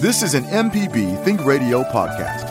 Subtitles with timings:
[0.00, 2.48] This is an MPB Think Radio podcast.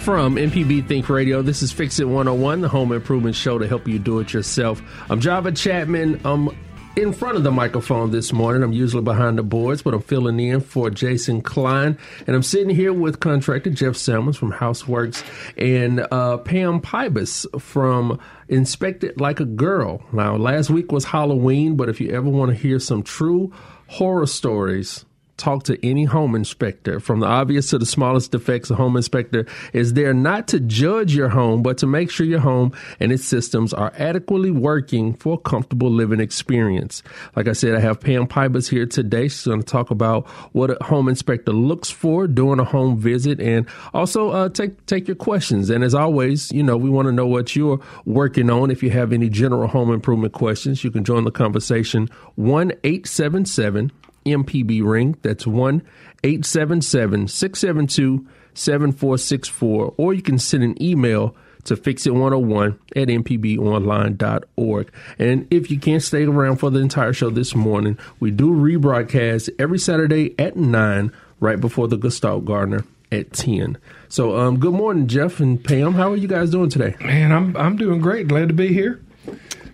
[0.00, 3.88] From MPB Think Radio, this is Fix It 101, the home improvement show to help
[3.88, 4.82] you do it yourself.
[5.08, 6.20] I'm Java Chapman.
[6.22, 6.50] I'm
[6.98, 8.60] in front of the microphone this morning.
[8.60, 11.96] I'm usually behind the boards, but I'm filling in for Jason Klein.
[12.26, 15.24] And I'm sitting here with contractor Jeff Salmons from Houseworks
[15.56, 18.18] and uh, Pam Pybus from
[18.48, 20.02] Inspect It Like a Girl.
[20.12, 23.52] Now, last week was Halloween, but if you ever want to hear some true
[23.86, 25.04] horror stories,
[25.38, 27.00] talk to any home inspector.
[27.00, 31.14] From the obvious to the smallest defects, a home inspector is there not to judge
[31.14, 35.34] your home, but to make sure your home and its systems are adequately working for
[35.34, 37.02] a comfortable living experience.
[37.36, 39.28] Like I said, I have Pam Pybus here today.
[39.28, 43.40] She's going to talk about what a home inspector looks for during a home visit
[43.40, 45.70] and also uh, take, take your questions.
[45.70, 48.70] And as always, you know, we want to know what you're working on.
[48.70, 53.92] If you have any general home improvement questions, you can join the conversation 1 877
[54.28, 55.16] MPB ring.
[55.22, 55.82] That's 1
[56.24, 59.94] 877 672 7464.
[59.96, 61.34] Or you can send an email
[61.64, 64.92] to fixit101 at mpbonline.org.
[65.18, 69.50] And if you can't stay around for the entire show this morning, we do rebroadcast
[69.58, 73.76] every Saturday at 9, right before the Gestalt Gardener at 10.
[74.08, 75.94] So, um, good morning, Jeff and Pam.
[75.94, 76.96] How are you guys doing today?
[77.00, 78.28] Man, I'm I'm doing great.
[78.28, 79.00] Glad to be here.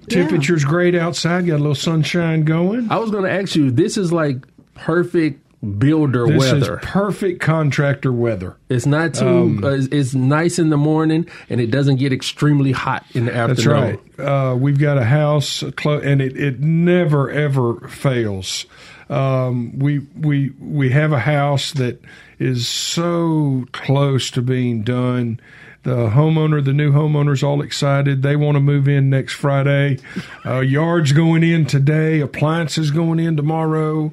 [0.08, 1.46] Temperature's great outside.
[1.46, 2.90] Got a little sunshine going.
[2.90, 4.36] I was going to ask you, this is like
[4.74, 5.40] perfect
[5.78, 6.78] builder This weather.
[6.78, 8.56] is perfect contractor weather.
[8.68, 9.26] It's not too.
[9.26, 13.24] Um, uh, it's, it's nice in the morning, and it doesn't get extremely hot in
[13.26, 14.00] the afternoon.
[14.16, 14.50] That's right.
[14.52, 18.66] Uh, we've got a house, clo- and it, it never ever fails.
[19.08, 22.02] Um, we we we have a house that
[22.38, 25.40] is so close to being done.
[25.84, 28.22] The homeowner, the new homeowner's all excited.
[28.22, 29.98] They want to move in next Friday.
[30.44, 32.20] Uh, yards going in today.
[32.20, 34.12] Appliances going in tomorrow.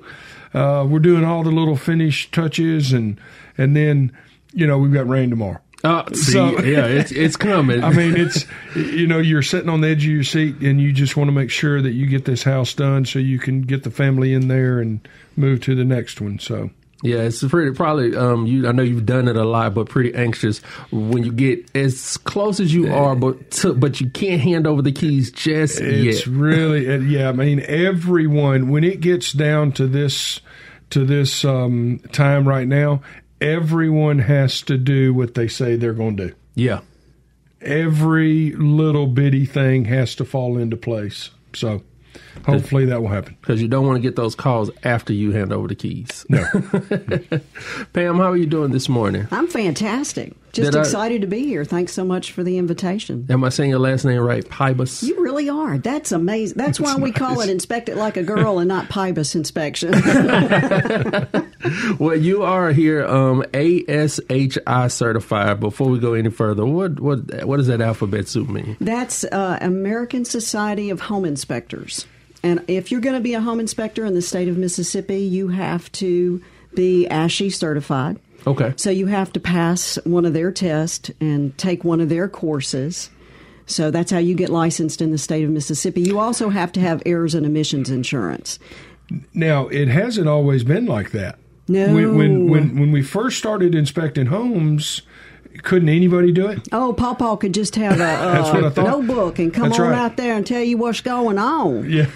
[0.53, 3.19] Uh, we're doing all the little finish touches, and
[3.57, 4.11] and then
[4.53, 5.59] you know we've got rain tomorrow.
[5.83, 7.83] Uh, see, So- yeah, it's it's coming.
[7.85, 10.91] I mean, it's you know, you're sitting on the edge of your seat, and you
[10.91, 13.83] just want to make sure that you get this house done, so you can get
[13.83, 15.07] the family in there and
[15.37, 16.37] move to the next one.
[16.37, 16.69] So
[17.03, 17.71] yeah, it's pretty.
[17.71, 18.67] Probably, um, you.
[18.67, 20.59] I know you've done it a lot, but pretty anxious
[20.91, 24.81] when you get as close as you are, but to, but you can't hand over
[24.81, 26.27] the keys just it's yet.
[26.33, 27.29] really, it- yeah.
[27.29, 30.41] I mean, everyone when it gets down to this
[30.91, 33.01] to this um, time right now,
[33.39, 36.35] everyone has to do what they say they're going to do.
[36.55, 36.81] Yeah,
[37.61, 41.29] Every little bitty thing has to fall into place.
[41.53, 41.83] So
[42.45, 43.35] hopefully that will happen.
[43.41, 46.25] because you don't want to get those calls after you hand over the keys.
[46.29, 46.43] No.
[47.93, 49.27] Pam, how are you doing this morning?
[49.31, 50.33] I'm fantastic.
[50.53, 51.63] Just Did I- excited to be here.
[51.63, 53.25] Thanks so much for the invitation.
[53.29, 54.43] Am I saying your last name right?
[54.43, 55.03] Pybus.
[55.03, 55.77] You really are.
[55.77, 56.57] That's amazing.
[56.57, 59.93] That's why we call it inspect it like a girl and not PIBUS inspection.
[61.99, 65.59] Well, you are here um, ASHI certified.
[65.59, 68.77] Before we go any further, what what what does that alphabet soup mean?
[68.81, 72.07] That's uh, American Society of Home Inspectors.
[72.43, 75.49] And if you're going to be a home inspector in the state of Mississippi, you
[75.49, 76.41] have to
[76.73, 78.19] be ASHI certified.
[78.47, 78.73] Okay.
[78.75, 83.09] So you have to pass one of their tests and take one of their courses.
[83.65, 86.01] So that's how you get licensed in the state of Mississippi.
[86.01, 88.59] You also have to have errors and omissions insurance.
[89.33, 91.37] Now, it hasn't always been like that.
[91.67, 91.93] No.
[91.93, 95.03] When, when when when we first started inspecting homes,
[95.63, 96.67] couldn't anybody do it?
[96.71, 99.97] Oh, Pawpaw could just have a, I uh notebook and come That's on right.
[99.97, 101.89] out there and tell you what's going on.
[101.89, 102.07] Yeah.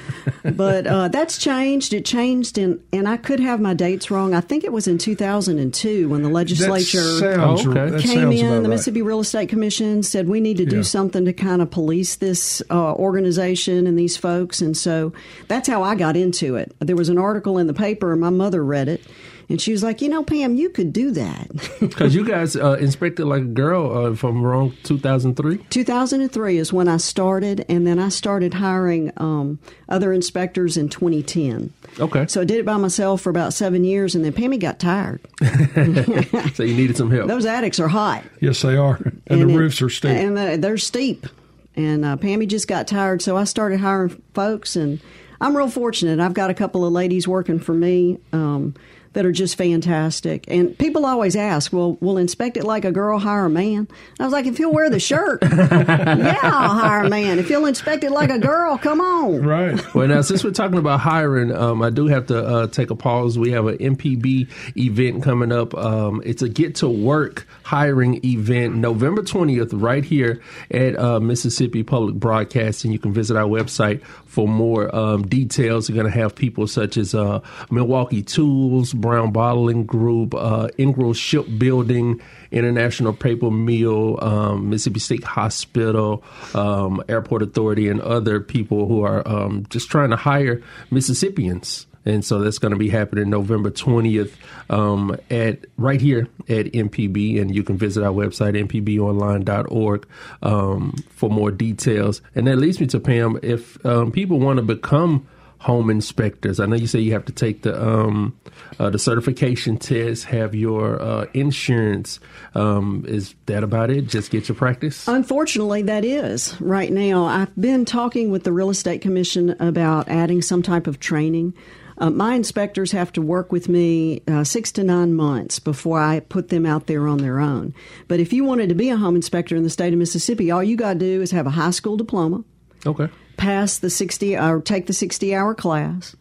[0.55, 1.93] But uh, that's changed.
[1.93, 4.33] It changed, and and I could have my dates wrong.
[4.33, 8.01] I think it was in 2002 when the legislature sounds, okay.
[8.01, 8.45] came in.
[8.47, 8.69] The right.
[8.69, 10.81] Mississippi Real Estate Commission said we need to do Yeah.
[10.83, 15.13] something to kind of police this uh, organization and these folks, and so
[15.47, 16.75] that's how I got into it.
[16.79, 19.01] There was an article in the paper, and my mother read it.
[19.47, 21.49] And she was like, you know, Pam, you could do that.
[21.79, 25.57] Because you guys uh, inspected like a girl, uh, if I'm wrong, 2003.
[25.69, 31.71] 2003 is when I started, and then I started hiring um, other inspectors in 2010.
[31.99, 32.25] Okay.
[32.27, 35.21] So I did it by myself for about seven years, and then Pammy got tired.
[36.55, 37.27] So you needed some help.
[37.27, 38.95] Those attics are hot, Yes, they are,
[39.27, 40.11] and, the it- roofs are steep.
[40.11, 41.27] and the, they're steep.
[41.75, 44.99] And uh, Pammy just got tired, so I started hiring folks, and
[45.41, 46.19] I'm real fortunate.
[46.19, 48.17] I've got a couple of ladies working for me.
[48.31, 48.73] Um,
[49.15, 50.43] that are just fantastic.
[50.49, 53.87] And people always ask, well, we'll inspect it like a girl, hire a man.
[54.19, 57.39] I was like, if he'll wear the shirt, yeah, I'll hire a man.
[57.39, 59.41] If he'll inspect it like a girl, come on.
[59.41, 59.95] Right.
[59.95, 62.95] Well, now since we're talking about hiring, um, I do have to uh, take a
[62.95, 63.39] pause.
[63.39, 65.73] We have an MPB event coming up.
[65.73, 71.83] Um, it's a get to work hiring event, November twentieth, right here at uh, Mississippi
[71.83, 72.91] Public Broadcasting.
[72.91, 74.03] You can visit our website
[74.35, 75.89] for more um, details.
[75.89, 77.39] We're going to have people such as uh,
[77.71, 82.19] Milwaukee Tools, Brown Bottling Group, uh, Ingalls Shipbuilding,
[82.51, 86.21] International Paper Mill, um, Mississippi State Hospital,
[86.53, 90.61] um, Airport Authority, and other people who are um, just trying to hire
[90.91, 91.87] Mississippians.
[92.05, 94.33] And so that's going to be happening November 20th
[94.69, 97.41] um, at right here at MPB.
[97.41, 100.07] And you can visit our website, mpbonline.org,
[100.43, 102.21] um, for more details.
[102.35, 103.39] And that leads me to Pam.
[103.41, 107.31] If um, people want to become home inspectors, I know you say you have to
[107.31, 108.37] take the um,
[108.79, 112.19] uh, the certification test, have your uh, insurance.
[112.53, 114.07] Um, is that about it?
[114.07, 115.07] Just get your practice?
[115.07, 117.25] Unfortunately, that is right now.
[117.25, 121.55] I've been talking with the Real Estate Commission about adding some type of training.
[121.97, 126.19] Uh, my inspectors have to work with me uh, six to nine months before I
[126.19, 127.73] put them out there on their own.
[128.07, 130.63] But if you wanted to be a home inspector in the state of Mississippi, all
[130.63, 132.43] you got to do is have a high school diploma,
[132.85, 133.07] Okay.
[133.37, 136.15] pass the 60 or take the 60 hour class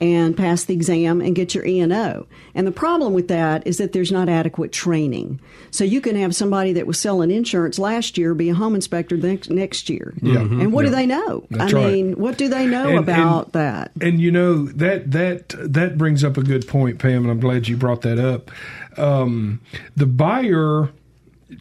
[0.00, 2.26] and pass the exam and get your E&O.
[2.54, 5.40] And the problem with that is that there's not adequate training.
[5.70, 9.16] So you can have somebody that was selling insurance last year be a home inspector
[9.16, 10.14] next, next year.
[10.22, 10.38] Yeah.
[10.40, 11.44] And what do they know?
[11.50, 11.92] That's I right.
[11.92, 13.92] mean, what do they know And- about and- that?
[14.00, 17.68] And you know that that that brings up a good point, Pam, and I'm glad
[17.68, 18.50] you brought that up.
[18.96, 19.60] Um,
[19.96, 20.88] the buyer,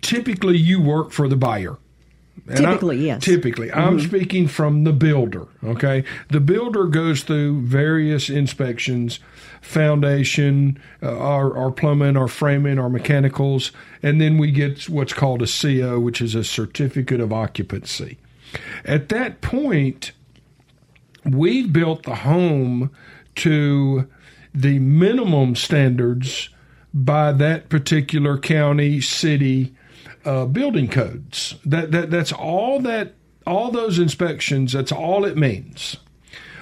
[0.01, 1.77] typically, you work for the buyer.
[2.49, 3.23] And I- Typically, yes.
[3.23, 5.45] Typically, I'm speaking from the builder.
[5.63, 9.19] Okay, the builder goes through various inspections,
[9.61, 15.41] foundation, uh, our, our plumbing, our framing, our mechanicals, and then we get what's called
[15.41, 18.17] a CO, which is a certificate of occupancy.
[18.83, 20.11] At that point,
[21.23, 22.89] we've built the home
[23.35, 24.07] to
[24.55, 26.49] the minimum standards
[26.93, 29.75] by that particular county, city,
[30.25, 31.55] uh, building codes.
[31.65, 34.73] That that that's all that all those inspections.
[34.73, 35.97] That's all it means.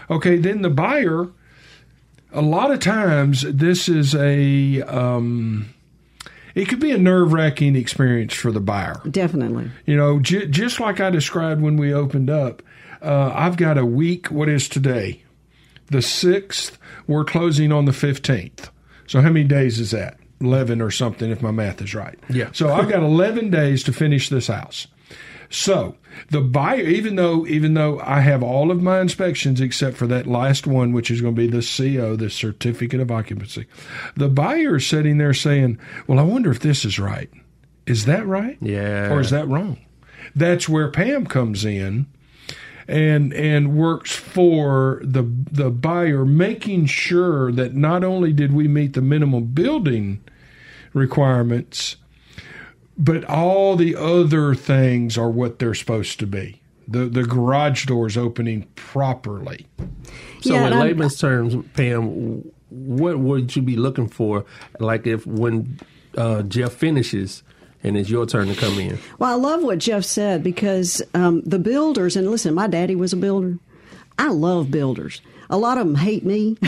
[0.09, 1.27] Okay, then the buyer.
[2.33, 4.81] A lot of times, this is a.
[4.81, 5.73] Um,
[6.55, 8.99] it could be a nerve wracking experience for the buyer.
[9.09, 9.69] Definitely.
[9.85, 12.61] You know, j- just like I described when we opened up,
[13.01, 14.31] uh, I've got a week.
[14.31, 15.23] What is today?
[15.85, 16.77] The 6th.
[17.05, 18.69] We're closing on the 15th.
[19.07, 20.17] So, how many days is that?
[20.41, 22.19] 11 or something, if my math is right.
[22.29, 22.49] Yeah.
[22.51, 24.87] So, I've got 11 days to finish this house.
[25.49, 25.95] So,
[26.29, 30.27] the buyer, even though even though I have all of my inspections except for that
[30.27, 33.65] last one, which is going to be the CO, the certificate of occupancy,
[34.15, 37.29] the buyer is sitting there saying, "Well, I wonder if this is right.
[37.85, 38.57] Is that right?
[38.61, 39.11] Yeah.
[39.11, 39.77] or is that wrong?"
[40.35, 42.07] That's where Pam comes in
[42.87, 48.93] and and works for the the buyer, making sure that not only did we meet
[48.93, 50.19] the minimum building
[50.93, 51.95] requirements,
[52.97, 56.61] but all the other things are what they're supposed to be.
[56.87, 59.67] The the garage doors opening properly.
[60.41, 64.45] So, Yeah, in I'm- layman's terms, Pam, what would you be looking for?
[64.79, 65.79] Like if when
[66.17, 67.43] uh, Jeff finishes
[67.83, 68.97] and it's your turn to come in.
[69.19, 73.13] Well, I love what Jeff said because um, the builders, and listen, my daddy was
[73.13, 73.59] a builder.
[74.17, 75.21] I love builders.
[75.49, 76.55] A lot of them hate me.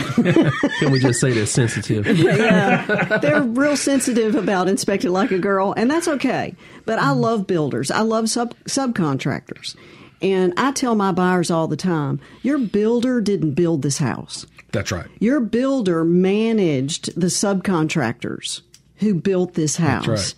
[0.78, 2.06] Can we just say they're sensitive?
[2.18, 6.54] yeah, they're real sensitive about inspecting like a girl, and that's okay.
[6.86, 7.20] But I mm.
[7.20, 7.90] love builders.
[7.90, 9.76] I love sub subcontractors,
[10.22, 14.46] and I tell my buyers all the time: your builder didn't build this house.
[14.72, 15.06] That's right.
[15.18, 18.62] Your builder managed the subcontractors
[19.00, 20.06] who built this house.
[20.06, 20.34] right.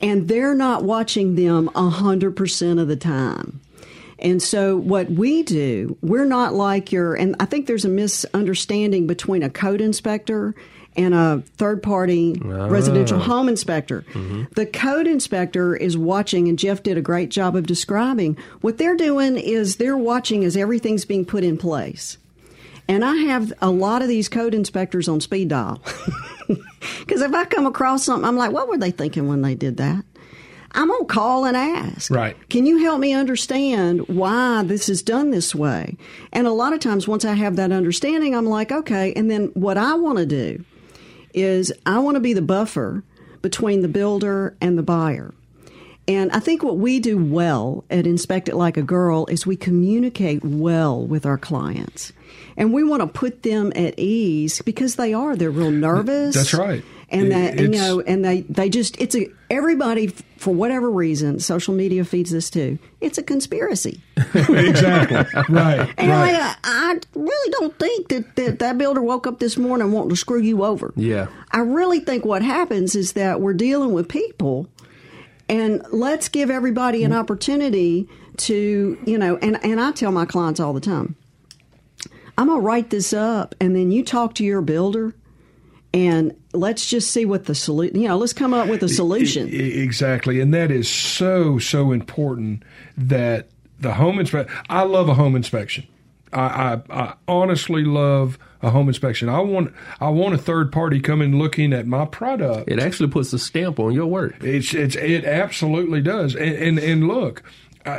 [0.00, 3.60] And they're not watching them 100% of the time.
[4.18, 9.06] And so what we do, we're not like your, and I think there's a misunderstanding
[9.06, 10.54] between a code inspector
[10.96, 12.68] and a third party ah.
[12.68, 14.06] residential home inspector.
[14.12, 14.44] Mm-hmm.
[14.54, 18.96] The code inspector is watching, and Jeff did a great job of describing what they're
[18.96, 22.16] doing is they're watching as everything's being put in place.
[22.88, 25.82] And I have a lot of these code inspectors on speed dial.
[27.00, 29.76] Because if I come across something, I'm like, what were they thinking when they did
[29.78, 30.04] that?
[30.76, 32.10] I'm going to call and ask.
[32.10, 32.36] Right.
[32.48, 35.96] Can you help me understand why this is done this way?
[36.32, 39.12] And a lot of times, once I have that understanding, I'm like, okay.
[39.14, 40.64] And then what I want to do
[41.34, 43.02] is I want to be the buffer
[43.42, 45.32] between the builder and the buyer.
[46.08, 49.56] And I think what we do well at Inspect It Like a Girl is we
[49.56, 52.12] communicate well with our clients.
[52.56, 55.34] And we want to put them at ease because they are.
[55.36, 56.34] They're real nervous.
[56.34, 56.84] That's right.
[57.08, 60.08] And that you know, and they they just it's a everybody
[60.38, 62.78] for whatever reason, social media feeds this too.
[63.00, 64.00] It's a conspiracy.
[64.34, 65.42] exactly.
[65.48, 65.88] Right.
[65.98, 66.34] And right.
[66.34, 70.16] I, I really don't think that, that that builder woke up this morning wanting to
[70.16, 70.92] screw you over.
[70.96, 71.28] Yeah.
[71.52, 74.68] I really think what happens is that we're dealing with people,
[75.48, 78.08] and let's give everybody an opportunity
[78.38, 81.16] to, you know, and, and I tell my clients all the time,
[82.38, 85.14] I'm going to write this up, and then you talk to your builder,
[85.96, 89.48] and let's just see what the solution, you know, let's come up with a solution.
[89.48, 92.62] Exactly, and that is so so important
[92.98, 93.48] that
[93.80, 94.54] the home inspection.
[94.68, 95.86] I love a home inspection.
[96.34, 99.30] I, I, I honestly love a home inspection.
[99.30, 102.70] I want I want a third party coming looking at my product.
[102.70, 104.36] It actually puts a stamp on your work.
[104.42, 106.34] It's it's it absolutely does.
[106.36, 107.42] And and, and look,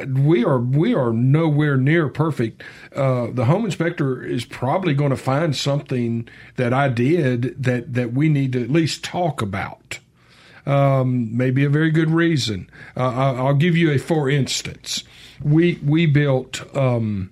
[0.08, 2.64] we are we are nowhere near perfect.
[2.96, 8.14] Uh, the home inspector is probably going to find something that I did that that
[8.14, 10.00] we need to at least talk about.
[10.66, 12.70] Um, maybe a very good reason.
[12.96, 15.04] Uh, I'll, I'll give you a for instance.
[15.42, 16.76] We we built.
[16.76, 17.32] Um,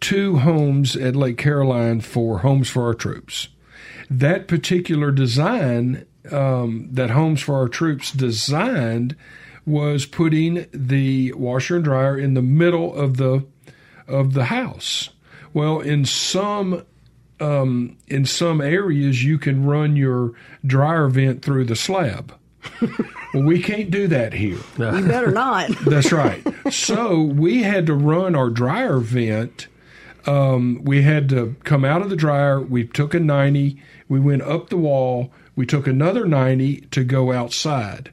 [0.00, 3.48] two homes at Lake Caroline for Homes for Our Troops.
[4.08, 9.16] That particular design um, that Homes for Our Troops designed
[9.66, 13.44] was putting the washer and dryer in the middle of the
[14.06, 15.10] of the house.
[15.52, 16.84] Well, in some
[17.40, 20.32] um, in some areas, you can run your
[20.64, 22.34] dryer vent through the slab.
[23.34, 24.58] well, we can't do that here.
[24.78, 25.70] you better not.
[25.86, 26.42] That's right.
[26.70, 29.68] so we had to run our dryer vent.
[30.26, 32.60] Um, we had to come out of the dryer.
[32.60, 33.80] We took a 90.
[34.08, 35.32] We went up the wall.
[35.54, 38.12] We took another 90 to go outside.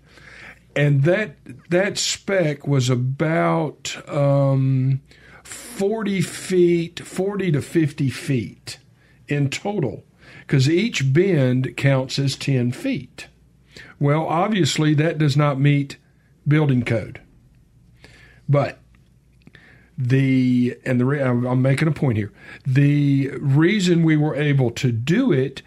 [0.75, 1.35] And that
[1.69, 5.01] that spec was about um,
[5.43, 8.79] 40 feet, 40 to 50 feet
[9.27, 10.03] in total,
[10.39, 13.27] because each bend counts as 10 feet.
[13.99, 15.97] Well, obviously, that does not meet
[16.47, 17.21] building code.
[18.49, 18.79] But
[19.97, 22.31] the and the I'm making a point here.
[22.65, 25.61] The reason we were able to do it,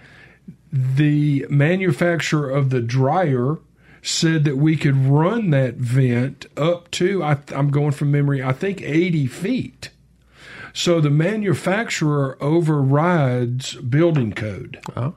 [0.73, 3.59] the manufacturer of the dryer
[4.07, 8.41] said that we could run that vent up to I, I'm going from memory.
[8.41, 9.91] I think 80 feet.
[10.73, 14.79] So the manufacturer overrides building code.
[14.97, 15.15] Oh.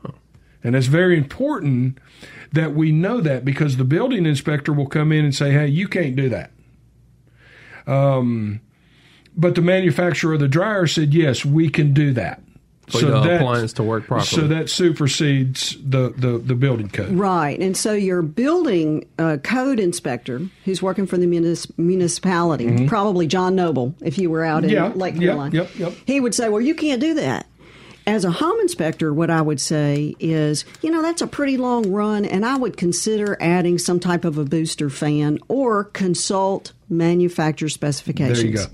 [0.63, 2.00] And it's very important
[2.51, 5.88] that we know that because the building inspector will come in and say, hey, you
[5.88, 6.51] can't do that.
[7.86, 8.60] Um,
[9.36, 12.41] but the manufacturer of the dryer said, yes, we can do that.
[12.91, 14.25] For the that- appliance to work properly.
[14.27, 17.12] So that supersedes the, the, the building code.
[17.12, 17.60] Right.
[17.60, 23.55] And so your building uh, code inspector, who's working for the munis- municipality, probably John
[23.55, 24.75] Noble, if you were out in Mm-hmm.
[24.75, 25.93] Yeah, Lake yep, Caroline, yep, yep.
[26.05, 27.46] he would say, well, you can't do that.
[28.08, 31.91] As a home inspector, what I would say is, you know, that's a pretty long
[31.91, 37.69] run, and I would consider adding some type of a booster fan or consult manufacturer
[37.69, 38.39] specifications.
[38.41, 38.65] There you go.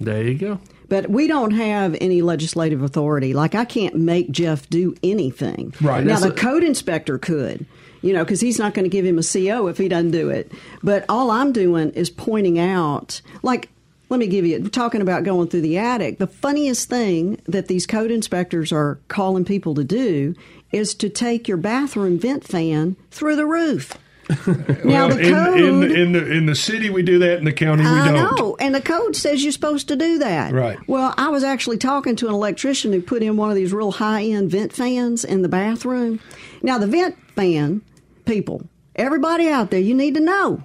[0.00, 0.60] there you go.
[0.88, 3.34] But we don't have any legislative authority.
[3.34, 5.74] Like I can't make Jeff do anything.
[5.80, 6.04] Right.
[6.04, 7.66] now, the a- code inspector could,
[8.02, 10.30] you know, because he's not going to give him a CO if he doesn't do
[10.30, 10.52] it.
[10.82, 13.68] But all I'm doing is pointing out, like,
[14.08, 16.18] let me give you talking about going through the attic.
[16.18, 20.34] The funniest thing that these code inspectors are calling people to do
[20.70, 23.94] is to take your bathroom vent fan through the roof.
[24.46, 25.60] now Well, the in, code.
[25.60, 28.12] in, the, in the in the city we do that, in the county we I
[28.12, 28.38] don't.
[28.38, 30.52] know, and the code says you're supposed to do that.
[30.52, 30.78] Right.
[30.88, 33.92] Well, I was actually talking to an electrician who put in one of these real
[33.92, 36.20] high end vent fans in the bathroom.
[36.62, 37.82] Now, the vent fan,
[38.24, 38.62] people,
[38.96, 40.62] everybody out there, you need to know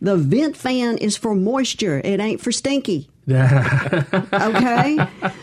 [0.00, 3.08] the vent fan is for moisture, it ain't for stinky.
[3.30, 4.98] okay?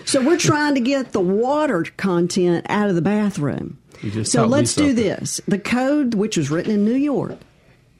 [0.06, 3.78] So we're trying to get the water content out of the bathroom.
[4.24, 5.42] So let's do this.
[5.48, 7.38] The code, which was written in New York,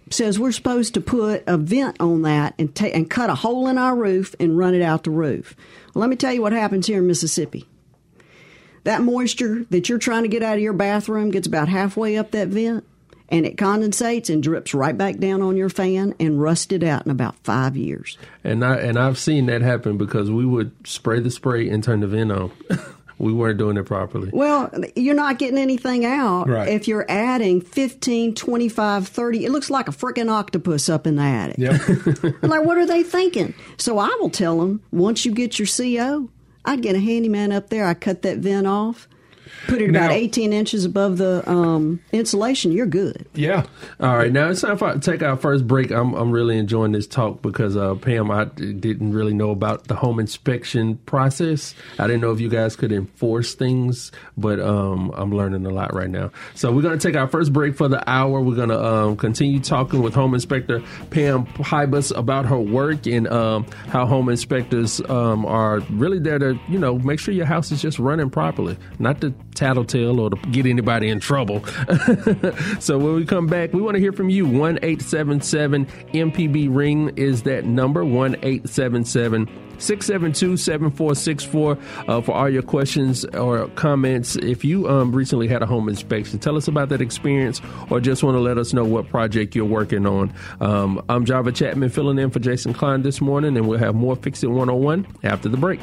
[0.10, 3.68] says we're supposed to put a vent on that and ta- and cut a hole
[3.68, 5.56] in our roof and run it out the roof.
[5.94, 7.68] Well, let me tell you what happens here in Mississippi.
[8.84, 12.32] That moisture that you're trying to get out of your bathroom gets about halfway up
[12.32, 12.86] that vent
[13.30, 17.06] and it condensates and drips right back down on your fan and rusts it out
[17.06, 18.18] in about five years.
[18.44, 22.02] And I and I've seen that happen because we would spray the spray and turn
[22.02, 22.52] the vent on.
[23.18, 24.30] we weren't doing it properly.
[24.34, 26.68] Well, you're not getting anything out Right.
[26.70, 29.46] if you're adding 15, 25, 30.
[29.46, 31.58] It looks like a freaking octopus up in the attic.
[31.58, 32.42] Yep.
[32.44, 33.54] like, what are they thinking?
[33.78, 36.30] So I will tell them once you get your CO,
[36.66, 39.08] I'd get a handyman up there, I cut that vent off,
[39.68, 43.26] put it about 18 inches above the um, insulation, you're good.
[43.34, 43.66] Yeah.
[44.00, 45.92] All right, now it's time for take our first break.
[45.92, 49.88] I'm I'm really enjoying this talk because uh, Pam, I d- didn't really know about
[49.88, 51.76] the home inspection process.
[52.00, 55.94] I didn't know if you guys could enforce things, but um, I'm learning a lot
[55.94, 56.32] right now.
[56.54, 58.42] So we're gonna take our first break for the hour.
[58.42, 63.66] We're gonna um, continue talking with Home Inspector Pam Pybus about her work and um,
[63.88, 67.82] how home inspectors um, are really there to you know make sure your house is
[67.82, 71.66] just running properly, not to tattletale or to get anybody in trouble.
[72.80, 74.46] so when we come back, we want to hear from you.
[74.46, 78.06] One eight seven seven MPB ring is that number.
[78.06, 79.50] One eight seven seven.
[79.78, 84.36] 672-7464 uh, for all your questions or comments.
[84.38, 88.24] If you um, recently had a home inspection, tell us about that experience or just
[88.24, 90.34] want to let us know what project you're working on.
[90.62, 94.16] Um, I'm Java Chapman filling in for Jason Klein this morning, and we'll have more
[94.16, 95.82] Fix It 101 after the break.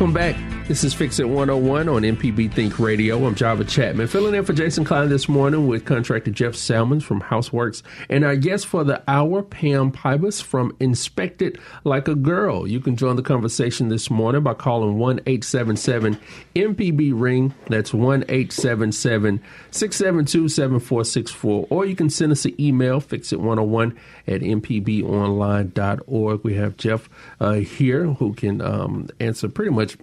[0.00, 0.49] Welcome back.
[0.70, 3.26] This is Fix It 101 on MPB Think Radio.
[3.26, 7.20] I'm Java Chapman, filling in for Jason Klein this morning with contractor Jeff Salmons from
[7.20, 7.82] Houseworks.
[8.08, 12.68] And our guest for the hour, Pam Pybus from Inspect It Like a Girl.
[12.68, 16.16] You can join the conversation this morning by calling 1 877
[16.54, 17.52] MPB Ring.
[17.66, 21.66] That's 1 877 672 7464.
[21.68, 23.96] Or you can send us an email, fixit101
[24.28, 26.44] at mpbonline.org.
[26.44, 27.10] We have Jeff
[27.40, 29.96] uh, here who can um, answer pretty much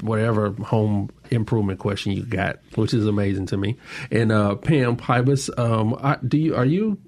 [0.00, 3.76] whatever home improvement question you got, which is amazing to me.
[4.10, 6.98] And uh, Pam Pybus, um, do you are you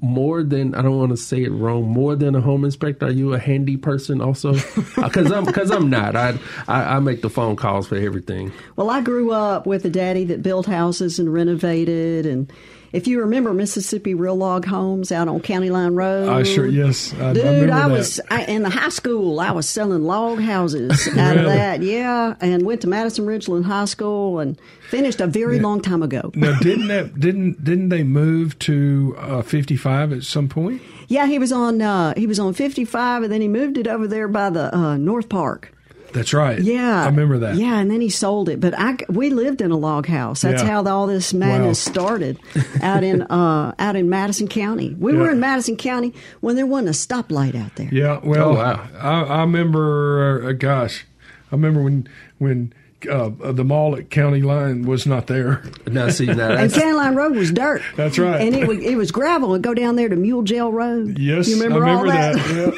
[0.00, 3.06] more than I don't want to say it wrong, more than a home inspector?
[3.06, 4.54] Are you a handy person also?
[4.96, 6.16] Because I'm because I'm not.
[6.16, 8.52] I, I I make the phone calls for everything.
[8.76, 12.26] Well, I grew up with a daddy that built houses and renovated.
[12.26, 12.50] And
[12.92, 16.28] if you remember Mississippi Real Log Homes out on County Line Road.
[16.28, 17.12] I sure, yes.
[17.14, 17.90] I, I Dude, I that.
[17.90, 19.40] was I, in the high school.
[19.40, 22.34] I was selling log houses out of that, yeah.
[22.40, 26.30] And went to Madison Ridgeland High School and finished a very long time ago.
[26.34, 30.82] Now, didn't that didn't didn't they move to uh, fifty five at some point?
[31.08, 33.86] Yeah, he was on uh, he was on fifty five, and then he moved it
[33.86, 35.72] over there by the uh, North Park.
[36.16, 36.58] That's right.
[36.60, 37.56] Yeah, I remember that.
[37.56, 38.58] Yeah, and then he sold it.
[38.58, 40.40] But I we lived in a log house.
[40.40, 40.68] That's Yeah.
[40.70, 41.92] how the, all this madness Wow.
[41.92, 42.38] started
[42.82, 44.94] out in uh, out in Madison County.
[44.98, 45.18] We Yeah.
[45.18, 47.88] were in Madison County when there wasn't a stoplight out there.
[47.92, 48.88] Yeah, well, Oh, wow.
[48.98, 50.48] I, I remember.
[50.48, 51.04] Uh, gosh,
[51.52, 52.72] I remember when when
[53.08, 55.62] uh, the mall at County Line was not there.
[55.86, 57.82] Now see now And that's County Line Road was dirt.
[57.96, 58.40] That's right.
[58.40, 59.52] And it was, it was gravel.
[59.52, 61.18] It'd go down there to Mule Jail Road.
[61.18, 62.34] Yes, you remember, I remember all that?
[62.36, 62.74] that.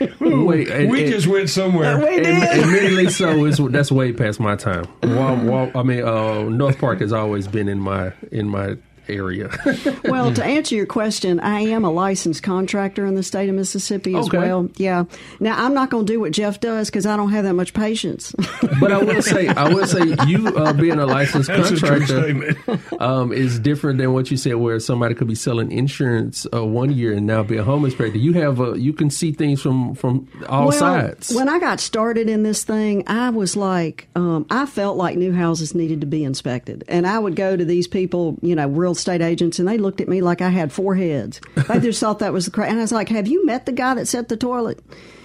[0.00, 0.26] yeah.
[0.26, 1.98] Ooh, Wait, and- we and- just went somewhere.
[1.98, 2.26] We did.
[2.26, 4.86] Ad- admittedly so is that's way past my time.
[5.02, 8.76] Wal, Wal, I mean, uh, North Park has always been in my in my
[9.08, 9.50] area.
[10.04, 14.14] Well, to answer your question, I am a licensed contractor in the state of Mississippi
[14.14, 14.38] as Okay.
[14.38, 14.68] well.
[14.76, 15.04] Yeah.
[15.40, 17.72] Now, I'm not going to do what Jeff does because I don't have that much
[17.74, 18.32] patience.
[18.80, 22.06] but I will say, I will say, you uh, being a licensed That's a contractor
[22.06, 22.92] statement.
[23.00, 26.92] um, is different than what you said, where somebody could be selling insurance uh, one
[26.92, 28.18] year and now be a home inspector.
[28.18, 31.34] You have a, you can see things from from all well, sides.
[31.34, 35.32] when I got started in this thing, I was like, um, I felt like new
[35.32, 36.84] houses needed to be inspected.
[36.88, 40.00] And I would go to these people, you know, real estate agents, and they looked
[40.00, 41.40] at me like I had four heads.
[41.68, 43.72] They just thought that was the cra And I was like, Have you met the
[43.72, 44.80] guy that set the toilet?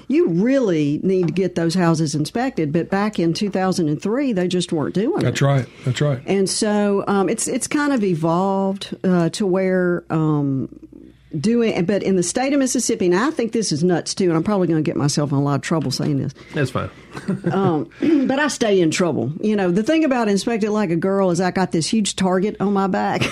[0.07, 2.73] You really need to get those houses inspected.
[2.73, 5.23] But back in 2003, they just weren't doing it.
[5.23, 5.67] That's right.
[5.85, 6.19] That's right.
[6.25, 10.69] And so um, it's it's kind of evolved uh, to where um,
[11.37, 14.33] doing, but in the state of Mississippi, and I think this is nuts too, and
[14.33, 16.89] I'm probably going to get myself in a lot of trouble saying this, that's fine.
[17.51, 17.89] Um,
[18.27, 19.33] but I stay in trouble.
[19.41, 22.15] You know, the thing about inspect it like a girl is I got this huge
[22.15, 23.23] target on my back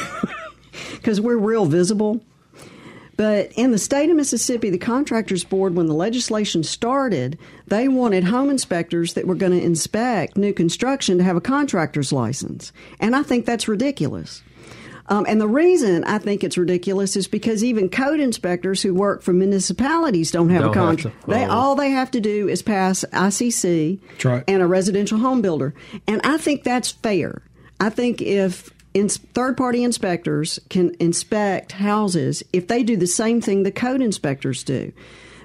[0.96, 2.22] because we're real visible.
[3.18, 8.26] But in the state of Mississippi, the Contractors Board, when the legislation started, they wanted
[8.26, 12.72] home inspectors that were going to inspect new construction to have a contractor's license.
[13.00, 14.44] And I think that's ridiculous.
[15.10, 19.22] Um, and the reason I think it's ridiculous is because even code inspectors who work
[19.22, 21.22] for municipalities don't have Don't a have contract.
[21.26, 21.30] to.
[21.32, 21.50] They Oh.
[21.50, 24.44] all they have to do is pass ICC right.
[24.48, 25.74] and a residential home builder.
[26.08, 27.42] And I think that's fair.
[27.80, 33.40] I think if ins- third party inspectors can inspect houses, if they do the same
[33.40, 34.92] thing the code inspectors do.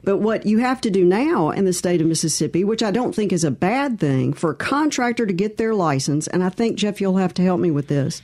[0.05, 3.15] But what you have to do now in the state of Mississippi, which I don't
[3.15, 6.77] think is a bad thing, for a contractor to get their license, and I think,
[6.77, 8.21] Jeff, you'll have to help me with this.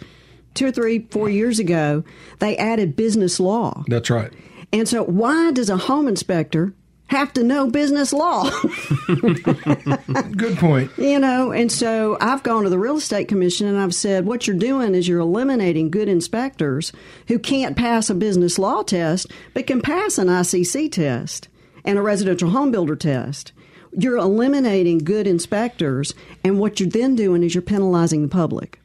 [0.59, 2.03] Two or three, four years ago,
[2.41, 3.85] they added business law.
[3.87, 4.33] That's right.
[4.73, 6.75] And so, why does a home inspector
[7.07, 8.51] have to know business law?
[9.07, 10.91] Good point.
[10.99, 14.49] You know, and so I've gone to the real estate commission and I've said, what
[14.49, 16.91] you're doing is you're eliminating good inspectors
[17.29, 21.47] who can't pass a business law test, but can pass an ICC test
[21.85, 23.53] and a residential home builder test.
[23.93, 28.81] You're eliminating good inspectors, and what you're then doing is you're penalizing the public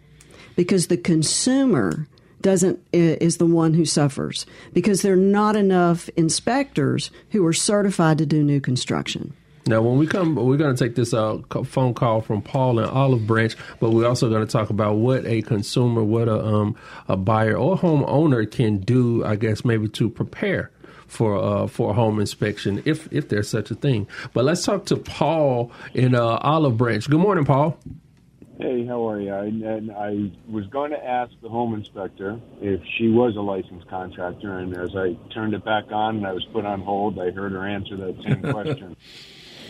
[0.55, 2.07] because the consumer
[2.41, 8.17] doesn't is the one who suffers because there are not enough inspectors who are certified
[8.17, 9.33] to do new construction.
[9.65, 12.85] Now, when we come, we're going to take this uh, phone call from Paul in
[12.85, 16.75] Olive Branch, but we're also going to talk about what a consumer, what a um,
[17.07, 19.23] a buyer or homeowner can do.
[19.23, 20.69] I guess maybe to prepare
[21.07, 24.05] for uh, for a home inspection, if if there's such a thing.
[24.33, 27.09] But let's talk to Paul in uh, Olive Branch.
[27.09, 27.77] Good morning, Paul.
[28.63, 29.33] Hey, how are you?
[29.33, 33.89] I, and I was going to ask the home inspector if she was a licensed
[33.89, 37.31] contractor, and as I turned it back on and I was put on hold, I
[37.31, 38.95] heard her answer that same question.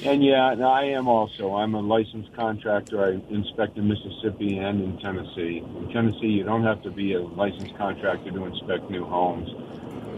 [0.03, 1.55] And yeah, I am also.
[1.55, 3.03] I'm a licensed contractor.
[3.03, 5.63] I inspect in Mississippi and in Tennessee.
[5.65, 9.49] In Tennessee, you don't have to be a licensed contractor to inspect new homes.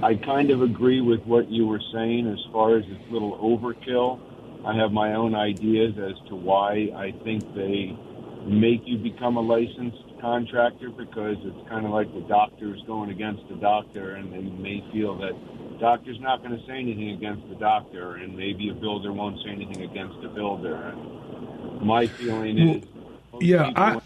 [0.04, 3.38] I kind of agree with what you were saying as far as it's a little
[3.38, 4.20] overkill.
[4.66, 7.96] I have my own ideas as to why I think they
[8.46, 13.48] make you become a licensed contractor because it's kind of like the doctor's going against
[13.50, 15.34] the doctor, and they may feel that
[15.72, 19.42] the doctor's not going to say anything against the doctor, and maybe a builder won't
[19.44, 20.76] say anything against the builder.
[20.76, 22.84] And my feeling is,
[23.32, 24.00] well, yeah, I,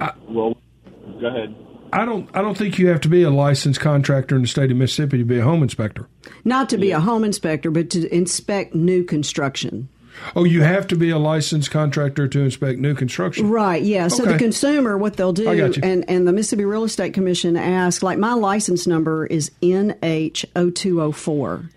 [0.00, 0.56] I, well,
[1.20, 1.54] go ahead.
[1.92, 2.28] I don't.
[2.34, 5.18] I don't think you have to be a licensed contractor in the state of Mississippi
[5.18, 6.08] to be a home inspector.
[6.42, 6.96] Not to be yeah.
[6.96, 9.88] a home inspector, but to inspect new construction.
[10.34, 13.50] Oh, you have to be a licensed contractor to inspect new construction.
[13.50, 14.08] Right, yeah.
[14.08, 14.32] So okay.
[14.32, 15.48] the consumer, what they'll do,
[15.82, 21.70] and, and the Mississippi Real Estate Commission asks, like my license number is NH0204.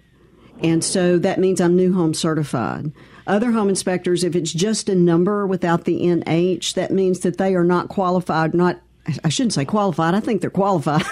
[0.61, 2.91] And so that means I'm new home certified.
[3.27, 7.55] Other home inspectors, if it's just a number without the NH, that means that they
[7.55, 8.79] are not qualified, not
[9.23, 10.15] I shouldn't say qualified.
[10.15, 11.03] I think they're qualified,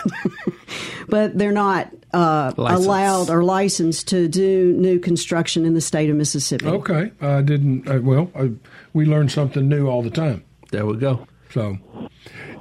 [1.07, 6.15] but they're not uh, allowed or licensed to do new construction in the state of
[6.15, 6.65] Mississippi.
[6.65, 7.87] Okay, I didn't.
[7.87, 8.51] Uh, well, I,
[8.93, 10.43] we learn something new all the time.
[10.71, 11.27] There we go.
[11.51, 11.77] So,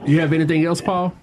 [0.04, 1.14] you have anything else, Paul?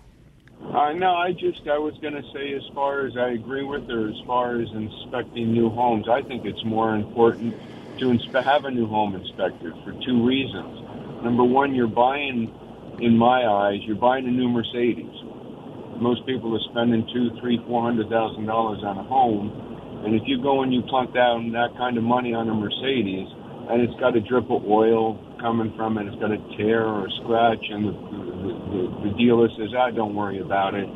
[0.59, 3.87] Uh, no, I just I was going to say as far as I agree with
[3.89, 7.55] her as far as inspecting new homes, I think it's more important
[7.99, 11.23] to inspe- have a new home inspector for two reasons.
[11.23, 12.53] Number one, you're buying
[13.01, 15.11] in my eyes, you're buying a new Mercedes.
[15.99, 19.51] Most people are spending two, three, four hundred thousand dollars on a home,
[20.05, 23.27] and if you go and you plunk down that kind of money on a Mercedes,
[23.69, 27.07] and it's got a drip of oil coming from it, it's got a tear or
[27.07, 30.87] a scratch, and the, the, the, the dealer says, "Ah, don't worry about it."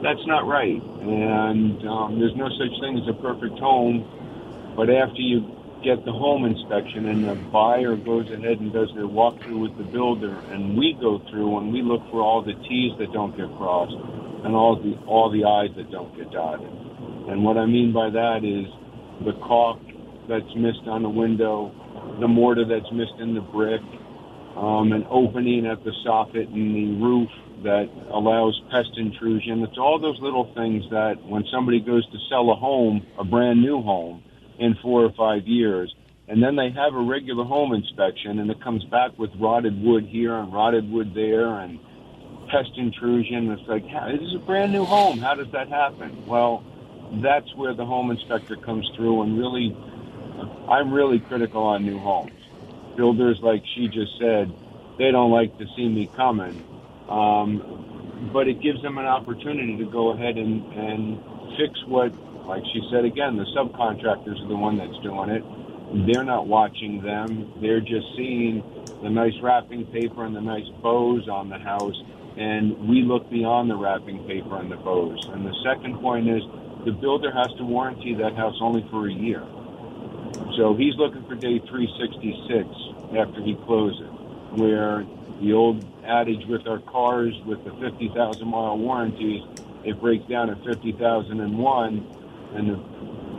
[0.00, 4.04] That's not right, and um, there's no such thing as a perfect home.
[4.76, 5.44] But after you
[5.84, 9.84] get the home inspection and the buyer goes ahead and does their walkthrough with the
[9.92, 13.52] builder and we go through and we look for all the T's that don't get
[13.60, 16.72] crossed and all the all the I's that don't get dotted.
[17.28, 18.64] And what I mean by that is
[19.28, 19.80] the caulk
[20.28, 21.68] that's missed on the window,
[22.20, 23.84] the mortar that's missed in the brick,
[24.56, 27.28] um, an opening at the soffit in the roof
[27.64, 29.62] that allows pest intrusion.
[29.62, 33.60] It's all those little things that when somebody goes to sell a home, a brand
[33.60, 34.22] new home,
[34.58, 35.94] in four or five years.
[36.26, 40.06] And then they have a regular home inspection, and it comes back with rotted wood
[40.06, 41.78] here and rotted wood there and
[42.50, 43.50] pest intrusion.
[43.50, 45.18] It's like, this is a brand new home.
[45.18, 46.26] How does that happen?
[46.26, 46.64] Well,
[47.22, 49.76] that's where the home inspector comes through and really,
[50.68, 52.32] I'm really critical on new homes.
[52.96, 54.52] Builders, like she just said,
[54.98, 56.64] they don't like to see me coming.
[57.08, 61.18] Um, but it gives them an opportunity to go ahead and, and
[61.58, 62.12] fix what
[62.46, 65.44] like she said again, the subcontractors are the one that's doing it.
[66.06, 67.52] They're not watching them.
[67.60, 68.62] They're just seeing
[69.02, 71.96] the nice wrapping paper and the nice bows on the house,
[72.36, 75.24] and we look beyond the wrapping paper and the bows.
[75.28, 76.42] And the second point is
[76.84, 79.42] the builder has to warranty that house only for a year.
[80.56, 82.68] So he's looking for day 366
[83.16, 84.10] after he closes,
[84.56, 85.06] where
[85.40, 89.42] the old adage with our cars with the 50,000 mile warranties,
[89.84, 92.23] it breaks down at 50,001
[92.54, 92.78] and the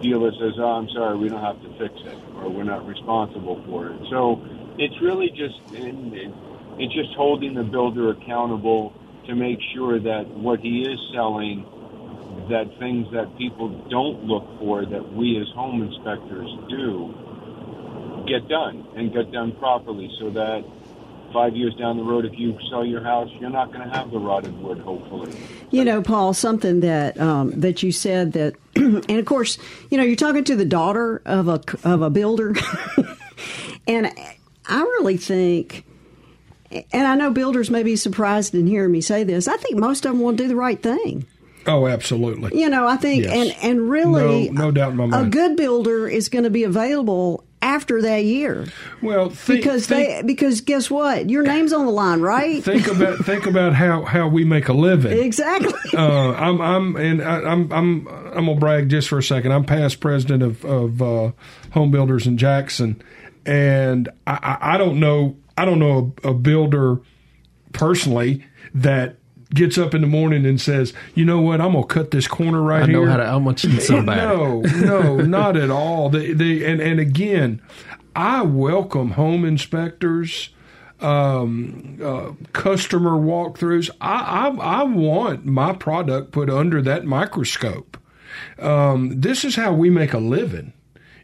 [0.01, 3.62] dealer says, "Oh, I'm sorry, we don't have to fix it, or we're not responsible
[3.65, 4.41] for it." So
[4.78, 5.56] it's really just
[6.78, 8.93] it's just holding the builder accountable
[9.28, 11.65] to make sure that what he is selling
[12.49, 17.10] that things that people don't look for that we as home inspectors do
[18.28, 20.62] get done and get done properly so that
[21.36, 24.10] five years down the road, if you sell your house, you're not going to have
[24.10, 25.36] the rotted wood, hopefully.
[25.69, 29.58] You know, Paul, something that um, that you said that, and of course,
[29.91, 32.56] you know, you're talking to the daughter of a of a builder,
[33.88, 34.10] and
[34.65, 35.84] I really think,
[36.71, 39.48] and I know builders may be surprised in hearing me say this.
[39.50, 41.26] I think most of them want to do the right thing.
[41.67, 42.58] Oh, absolutely.
[42.60, 43.34] You know, I think, Yes.
[43.62, 45.28] and and really, No- no doubt in my mind.
[45.28, 48.67] a good builder is going to be available after that year
[49.01, 52.63] Well, think, because think, they because guess what, your name's on the line, right?
[52.63, 55.17] think about think about how how we make a living.
[55.17, 55.73] exactly.
[55.97, 59.51] uh, I'm I'm and I, I'm I'm I'm gonna brag just for a second.
[59.51, 61.32] I'm past president of of uh,
[61.71, 63.01] home builders in Jackson,
[63.45, 66.99] and I, I, I don't know I don't know a, a builder
[67.73, 69.17] personally that
[69.53, 72.62] gets up in the morning and says, you know what, I'm gonna cut this corner
[72.62, 73.10] right I know here.
[73.10, 74.01] how to how much about it.
[74.01, 76.10] no, no, not at all.
[76.10, 77.62] They, they, and, and again,
[78.15, 80.49] I welcome home inspectors,
[81.01, 83.89] um, uh, customer walkthroughs.
[84.01, 87.97] I, I, I want my product put under that microscope.
[88.60, 90.73] Um, this is how we make a living.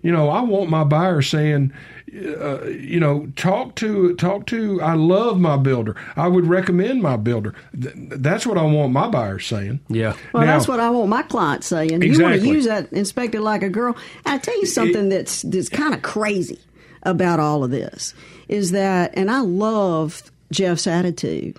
[0.02, 1.72] You know, I want my buyer saying,
[2.14, 4.82] uh, you know, talk to talk to.
[4.82, 5.96] I love my builder.
[6.16, 7.54] I would recommend my builder.
[7.80, 9.80] Th- that's what I want my buyers saying.
[9.90, 10.16] Yeah.
[10.34, 12.02] Well, Now- that's what I want my clients saying.
[12.02, 12.10] Exactly.
[12.18, 13.96] You want to use that inspector like a girl.
[14.26, 16.60] I tell you something that's that's kind of crazy
[17.04, 18.14] about all of this
[18.48, 21.58] is that, and I love Jeff's attitude,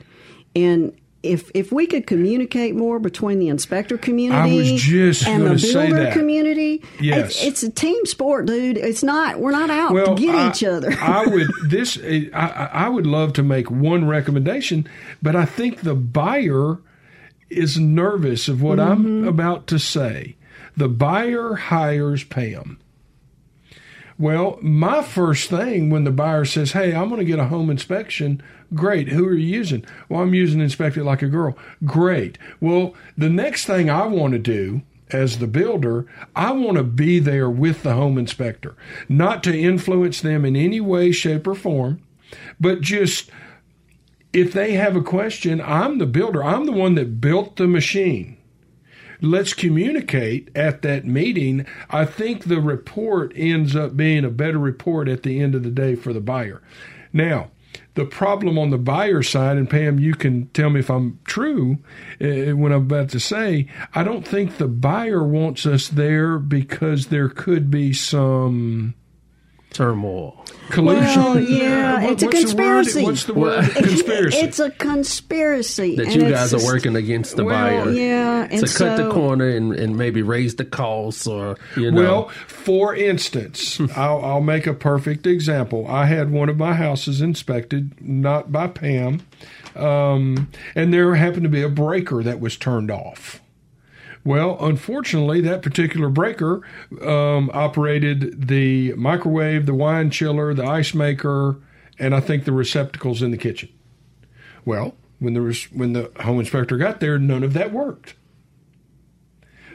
[0.55, 0.92] and.
[1.23, 4.59] If, if we could communicate more between the inspector community
[5.27, 7.37] and the builder community, Yes.
[7.37, 8.77] it's, it's a team sport, dude.
[8.77, 9.39] It's not.
[9.39, 10.93] We're not out to get I, each other.
[11.01, 14.89] I would this I, I I would love to make one recommendation,
[15.23, 16.79] but I think the buyer
[17.49, 18.91] is nervous of what Mm-hmm.
[19.25, 20.35] I'm about to say.
[20.77, 22.79] The buyer hires Pam.
[24.19, 27.71] Well, my first thing when the buyer says, "Hey, I'm going to get a home
[27.71, 28.43] inspection,"
[28.75, 29.09] great.
[29.09, 29.85] Who are you using?
[30.09, 31.57] Well, I'm using Inspect It Like a Girl.
[31.85, 32.39] Great.
[32.61, 37.19] Well, the next thing I want to do as the builder, I want to be
[37.19, 38.75] there with the home inspector,
[39.09, 42.03] not to influence them in any way, shape, or form,
[42.59, 43.31] but just
[44.33, 46.43] if they have a question, I'm the builder.
[46.43, 48.39] I'm the one that built the machine
[49.23, 51.65] let's communicate at that meeting.
[51.89, 55.71] I think the report ends up being a better report at the end of the
[55.71, 56.61] day for the buyer.
[57.13, 57.51] Now,
[57.94, 61.78] the problem on the buyer side, and Pam, you can tell me if I'm true
[62.20, 67.09] uh, when I'm about to say, I don't think the buyer wants us there because
[67.09, 68.94] there could be some
[69.73, 70.45] Turmoil.
[70.71, 71.23] collusion.
[71.23, 72.85] Well, yeah, What- it's a what's the word?
[72.85, 73.03] conspiracy.
[73.05, 73.71] What's the word?
[73.71, 74.37] Conspiracy.
[74.39, 75.97] It's a conspiracy.
[75.97, 77.91] That and you it's guys are working against the well, buyer.
[77.93, 82.01] yeah, To and cut the corner and, and maybe raise the costs or, you know.
[82.03, 85.87] Well, for instance, I'll, I'll make a perfect example.
[85.89, 89.21] I had one of my houses inspected, not by Pam,
[89.77, 93.41] um, and there happened to be a breaker that was turned off.
[94.25, 96.63] Well, unfortunately, that particular breaker
[97.01, 101.57] um, operated the microwave, the wine chiller, the ice maker,
[101.99, 103.69] and I think the receptacles in the kitchen.
[104.65, 108.15] Well, when there was when the home inspector got there, none of that worked.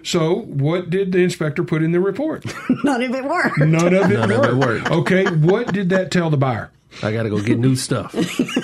[0.04, 2.46] So, what did the inspector put in the report?
[2.84, 3.58] None of it worked.
[3.58, 4.54] None of it, None of worked.
[4.54, 4.92] it worked.
[4.92, 6.72] Okay, what did that tell the buyer?
[7.04, 8.16] I got to go get new stuff.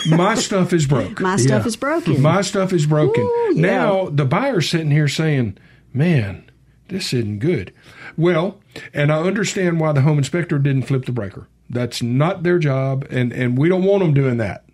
[0.08, 1.20] My stuff is broke.
[1.20, 1.68] My stuff Yeah.
[1.68, 2.22] is broken.
[2.22, 3.24] My stuff is broken.
[3.24, 3.62] Ooh, yeah.
[3.62, 5.58] Now the buyer's sitting here saying,
[5.94, 6.50] "Man,
[6.88, 7.74] this isn't good."
[8.18, 8.60] Well,
[8.94, 11.48] and I understand why the home inspector didn't flip the breaker.
[11.70, 14.66] That's not their job, and and we don't want them doing that.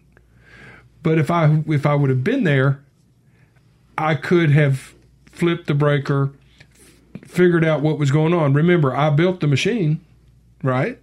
[1.03, 2.81] But if I if I would have been there,
[3.97, 4.93] I could have
[5.25, 6.31] flipped the breaker,
[7.23, 8.53] figured out what was going on.
[8.53, 10.01] Remember, I built the machine,
[10.63, 10.99] right?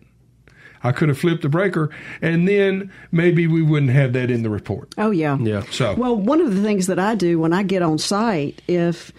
[0.83, 4.51] I could have flipped the breaker, and then maybe we wouldn't have that in the
[4.51, 4.95] report.
[4.99, 5.37] oh yeah.
[5.39, 5.63] Yeah.
[5.71, 9.13] So Well, one of the things that I do when I get on site, if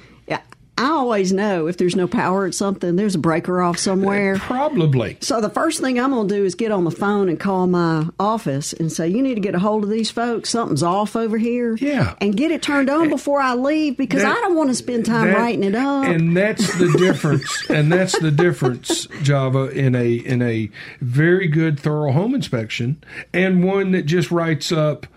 [0.80, 4.36] I always know if there's no power at something, there's a breaker off somewhere.
[4.40, 7.40] probably So the first thing I'm going to do is get on the phone and
[7.40, 10.50] call my office and say, "You need to get a hold of these folks.
[10.52, 12.14] Something's off over here." Yeah.
[12.22, 14.76] and get it turned on eh, before I leave because That- I don't want to
[14.76, 16.06] spend time That- writing it up.
[16.06, 17.70] And that's the difference.
[17.70, 20.70] and that's the difference, Java, in a in a
[21.02, 25.08] very good thorough home inspection and one that just writes up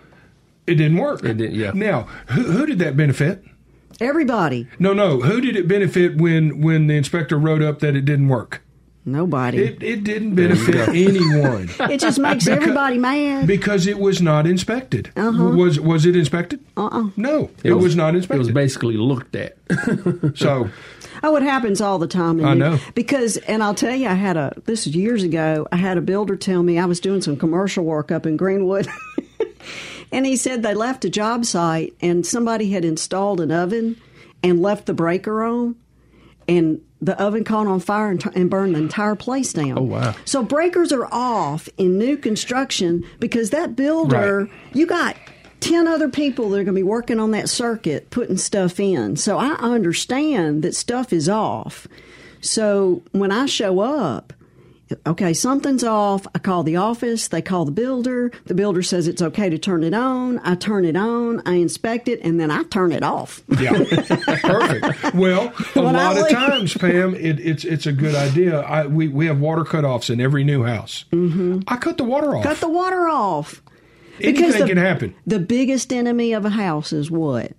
[0.67, 1.25] it didn't work.
[1.25, 1.73] It didn't- yeah.
[1.75, 3.45] Now, who, who did that benefit?
[4.01, 5.21] Everybody, No, no.
[5.21, 8.63] Who did it benefit when when the inspector wrote up that it didn't work?
[9.05, 9.59] Nobody.
[9.59, 13.47] It, it didn't benefit anyone It just makes everybody mad.
[13.47, 15.11] because it was not inspected.
[15.17, 15.57] Uh-huh.
[15.57, 16.61] Was was it inspected?
[16.77, 17.11] Uh-uh.
[17.17, 18.37] No, it, was, not inspected.
[18.37, 19.57] It was basically looked at.
[20.35, 20.69] so
[21.23, 22.43] Oh, it happens all the time.
[22.45, 22.79] I know.
[22.95, 26.01] Because, and I'll tell you, I had a, this is years ago, I had a
[26.01, 28.89] builder tell me I was doing some commercial work up in Greenwood.
[30.13, 33.97] and he said they left a job site and somebody had installed an oven
[34.43, 35.77] and left the breaker on.
[36.49, 39.79] And the oven caught on fire and, t- and burned the entire place down.
[39.79, 40.15] Oh, wow.
[40.25, 44.51] So breakers are off in new construction because that builder, Right.
[44.75, 45.17] you got
[45.61, 49.17] 10 other people that are going to be working on that circuit putting stuff in.
[49.17, 51.87] So I understand that stuff is off.
[52.41, 54.33] So when I show up,
[55.07, 56.27] okay, something's off.
[56.35, 57.29] I call the office.
[57.29, 58.31] They call the builder.
[58.47, 60.39] The builder says it's okay to turn it on.
[60.41, 61.43] I turn it on.
[61.47, 63.43] I inspect it, and then I turn it off.
[63.59, 63.73] yeah,
[64.43, 65.15] perfect.
[65.15, 68.61] Well, a When lot of times, Pam, it, it's it's a good idea.
[68.61, 71.05] I, we we have water cutoffs in every new house.
[71.13, 71.61] Mm-hmm.
[71.69, 72.45] I cut the water off.
[72.45, 73.63] Cut the water off.
[74.23, 75.15] Anything the, can happen.
[75.27, 77.53] The biggest enemy of a house is what?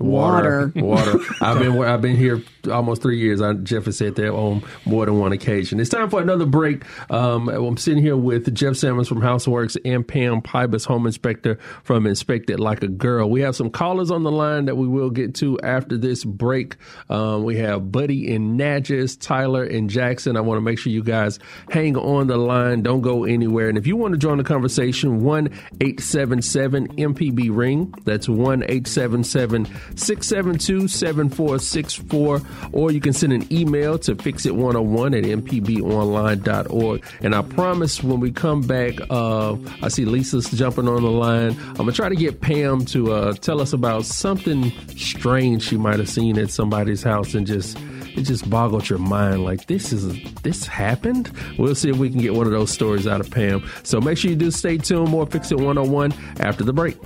[0.00, 1.18] Water, Water.
[1.40, 3.40] I've been I've been here almost three years.
[3.40, 5.80] I, Jeff has said that on more than one occasion.
[5.80, 6.82] It's time for another break.
[7.10, 12.06] Um, I'm sitting here with Jeff Sammons from Houseworks and Pam Pybus, home inspector from
[12.06, 13.28] Inspect It Like a Girl.
[13.30, 16.76] We have some callers on the line that we will get to after this break.
[17.08, 20.36] Um, we have Buddy and Natchez, Tyler and Jackson.
[20.36, 21.38] I want to make sure you guys
[21.70, 22.82] hang on the line.
[22.82, 23.68] Don't go anywhere.
[23.68, 27.94] And if you want to join the conversation, one eight seven seven MPB ring.
[28.04, 29.66] That's one eight seven seven
[29.96, 32.40] 672 7464,
[32.72, 37.04] or you can send an email to fixit101 at mpbonline.org.
[37.20, 41.56] And I promise when we come back, uh, I see Lisa's jumping on the line.
[41.68, 45.76] I'm going to try to get Pam to uh, tell us about something strange she
[45.76, 47.78] might have seen at somebody's house and just.
[48.16, 50.06] It just boggled your mind like this is
[50.42, 51.32] this happened.
[51.58, 53.68] We'll see if we can get one of those stories out of Pam.
[53.82, 55.08] So make sure you do stay tuned.
[55.08, 56.96] More Fix It 101 after the break.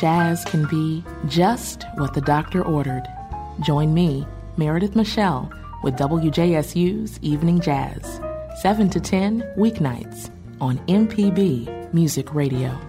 [0.00, 3.06] Jazz can be just what the doctor ordered.
[3.60, 8.18] Join me, Meredith Michelle, with WJSU's Evening Jazz,
[8.62, 12.80] 7 to 10 weeknights on MPB Music Radio.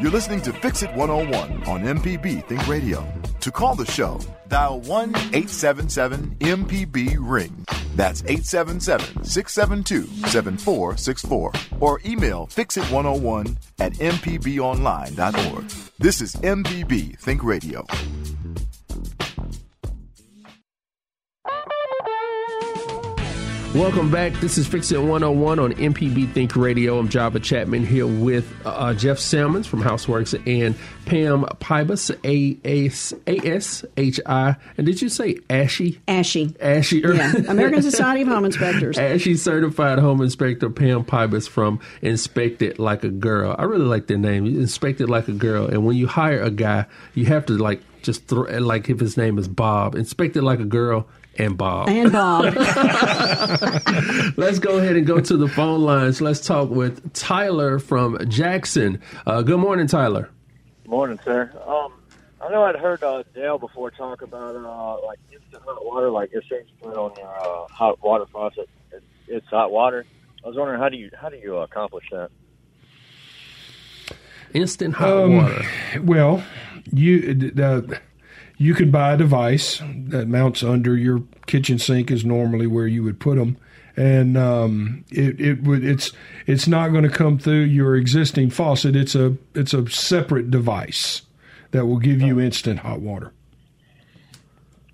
[0.00, 3.04] You're listening to Fix It 101 on MPB Think Radio.
[3.40, 7.64] To call the show, dial 1 877 MPB Ring.
[7.96, 11.52] That's 877 672 7464.
[11.80, 15.64] Or email fixit101 at mpbonline.org.
[15.98, 17.86] This is MPB Think Radio.
[23.80, 24.34] Welcome back.
[24.34, 26.98] This is Fix It 101 on MPB Think Radio.
[26.98, 33.46] I'm Java Chapman here with uh, Jeff Sammons from Houseworks and Pam Pybus, A-S-H-I.
[34.76, 35.98] And did you say Ashy?
[36.06, 36.54] Ashy.
[36.60, 36.98] Ashy.
[36.98, 37.32] Yeah.
[37.48, 38.98] American Society of Home Inspectors.
[38.98, 43.56] Ashy certified home inspector Pam Pybus from Inspect It Like a Girl.
[43.58, 44.44] I really like that name.
[44.44, 45.66] You Inspect It Like a Girl.
[45.66, 49.16] And when you hire a guy, you have to like just throw, like if his
[49.16, 51.06] name is Bob, inspect it like a girl
[51.40, 51.88] and Bob.
[51.88, 52.44] And Bob.
[54.36, 56.20] Let's go ahead and go to the phone lines.
[56.20, 59.00] Let's talk with Tyler from Jackson.
[59.26, 60.28] Uh, good morning, Tyler.
[60.86, 61.50] Morning, sir.
[61.66, 61.92] Um,
[62.42, 66.32] I know I'd heard uh, Dale before talk about uh, like instant hot water, like
[66.34, 70.04] as soon as you put on your uh, hot water faucet, it's, it's hot water.
[70.44, 72.30] I was wondering how do you how do you accomplish that?
[74.52, 75.62] Instant hot Um, water.
[76.02, 76.42] Well,
[76.92, 77.82] you uh,
[78.60, 83.02] you could buy a device that mounts under your kitchen sink is normally where you
[83.02, 83.56] would put them,
[83.96, 86.12] and um, it it would it's
[86.46, 88.94] it's not going to come through your existing faucet.
[88.94, 91.22] It's a it's a separate device
[91.70, 93.32] that will give you instant hot water.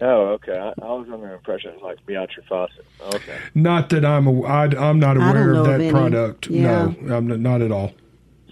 [0.00, 0.56] Oh, okay.
[0.56, 2.86] I, I was under the impression it was like be out your faucet.
[3.14, 3.36] Okay.
[3.56, 5.90] Not that I'm a, I, am not aware of of that any.
[5.90, 6.46] product.
[6.48, 6.92] Yeah.
[7.00, 7.94] No, I'm not, not at all.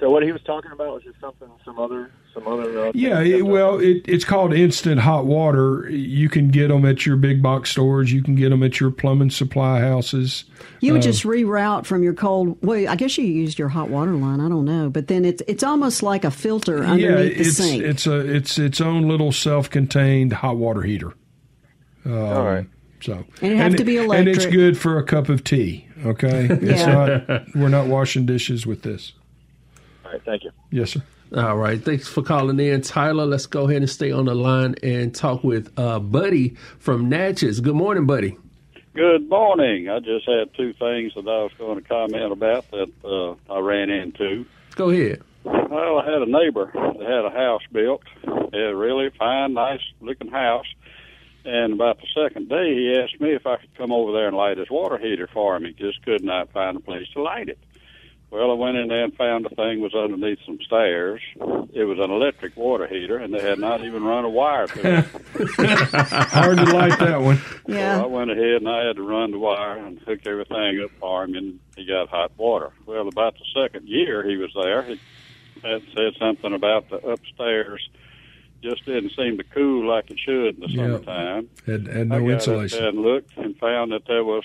[0.01, 2.87] So what he was talking about was just something, some other, some other.
[2.89, 5.89] Uh, Yeah, it, well, it, it's called instant hot water.
[5.89, 8.13] You can get them at your big box stores.
[8.13, 10.45] You can get them at your plumbing supply houses.
[10.81, 12.59] You would Uh, just reroute from your cold.
[12.63, 14.41] Well, I guess you used your hot water line.
[14.41, 17.83] I don't know, but then it's it's almost like a filter yeah, underneath the sink.
[17.83, 21.13] it's a it's its own little self-contained hot water heater.
[22.07, 22.67] All right.
[23.01, 24.19] So And it has to be electric.
[24.19, 25.87] And it's good for a cup of tea.
[26.07, 27.55] Okay, it's not.
[27.55, 29.13] We're not washing dishes with this.
[30.05, 30.23] All right.
[30.25, 30.51] thank you.
[30.71, 31.03] Yes, sir.
[31.37, 31.83] All right.
[31.83, 33.27] Thanks for calling in, Tyler.
[33.27, 37.61] Let's go ahead and stay on the line and talk with uh, Buddy from Natchez.
[37.61, 38.37] Good morning, Buddy.
[38.95, 39.89] Good morning.
[39.89, 43.59] I just had two things that I was going to comment about that uh, I
[43.59, 44.47] ran into.
[44.77, 45.23] Go ahead.
[45.43, 48.03] Well, I had a neighbor that had a house built.
[48.53, 50.67] A really fine, nice looking house.
[51.45, 54.37] And about the second day, he asked me if I could come over there and
[54.37, 55.65] light his water heater for him.
[55.65, 57.59] He just could not find a place to light it.
[58.35, 61.21] Well, I went in there and found the thing was underneath some stairs.
[61.73, 64.83] It was an electric water heater, and they had not even run a wire through
[64.83, 65.05] it.
[66.33, 67.41] Hard to light that one.
[67.69, 67.99] Yeah.
[67.99, 70.91] So I went ahead and I had to run the wire and hook everything up
[70.99, 72.73] for him, and he got hot water.
[72.87, 74.99] Well, about the second year he was there, he
[75.63, 77.89] had said something about the upstairs
[78.65, 80.77] just didn't seem to cool like it should in the Yep.
[81.05, 81.49] summertime.
[81.67, 82.79] Had, had I no got insulation.
[82.79, 84.45] up there and looked and found that there was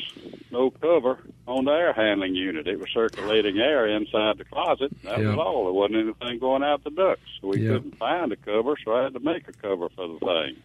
[0.51, 1.17] no cover
[1.47, 2.67] on the air handling unit.
[2.67, 4.91] It was circulating air inside the closet.
[5.03, 5.29] That Yeah.
[5.29, 5.63] was all.
[5.65, 7.21] There wasn't anything going out the ducts.
[7.41, 7.69] So we Yeah.
[7.73, 10.55] couldn't find a cover, so I had to make a cover for the thing.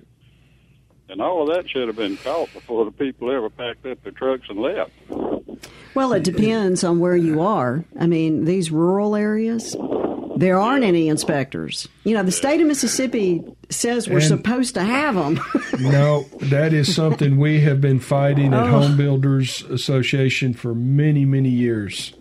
[1.08, 4.12] And all of that should have been caught before the people ever packed up their
[4.12, 4.90] trucks and left.
[5.94, 7.84] Well, it depends on where you are.
[8.00, 9.76] I mean, these rural areas,
[10.36, 11.88] there aren't any inspectors.
[12.04, 15.40] You know, the state of Mississippi says we're And- supposed to have them.
[15.80, 18.66] No, that is something we have been fighting at Oh.
[18.80, 22.14] Home Builders Association for many, many years.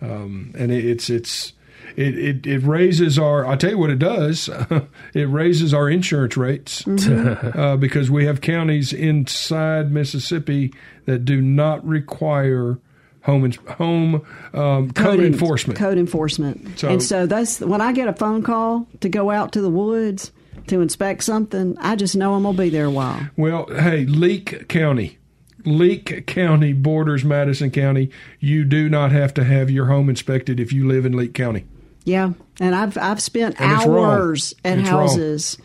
[0.00, 1.52] Um, and it, it's it's
[1.96, 3.46] it, it it raises our.
[3.46, 4.48] I tell you what it does.
[5.14, 10.72] it raises our insurance rates uh, because we have counties inside Mississippi
[11.06, 12.78] that do not require
[13.26, 15.78] home home um, code, en- enforcement.
[15.78, 16.78] Code enforcement.
[16.78, 19.68] So- and so that's when I get a phone call to go out to the
[19.70, 20.32] woods
[20.68, 23.20] to inspect something, I just know I'm going to be there a while.
[23.36, 25.18] Well, hey, Leake County.
[25.64, 28.10] Leake County borders Madison County.
[28.40, 31.66] You do not have to have your home inspected if you live in Leake County.
[32.04, 32.32] Yeah.
[32.60, 35.58] And I've I've spent And hours at It's houses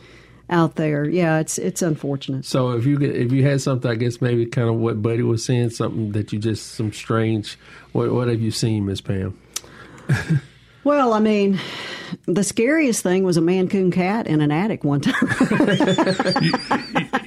[0.51, 1.09] out there.
[1.09, 2.45] Yeah, it's it's unfortunate.
[2.45, 5.23] So if you get, if you had something, I guess maybe kind of what Buddy
[5.23, 7.57] was saying, something that you just some strange.
[7.93, 9.37] What what have you seen, Miss Pam?
[10.83, 11.59] Well, I mean,
[12.25, 15.13] the scariest thing was a Maine Coon cat in an attic one time.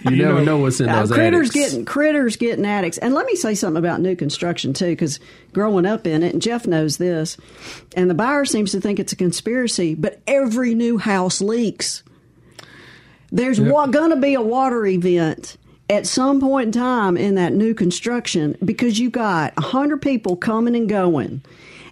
[0.05, 1.55] You, never know, what's in Uh, those critters attics.
[1.71, 2.99] getting critters getting attics.
[2.99, 5.19] And let me say something about new construction too, because
[5.55, 7.39] growing up in it, and Jeff knows this,
[7.97, 12.03] and the buyer seems to think it's a conspiracy, but every new house leaks.
[13.35, 15.57] There's wa- going to be a water event
[15.91, 20.37] at some point in time in that new construction because you've got a hundred people
[20.37, 21.43] coming and going.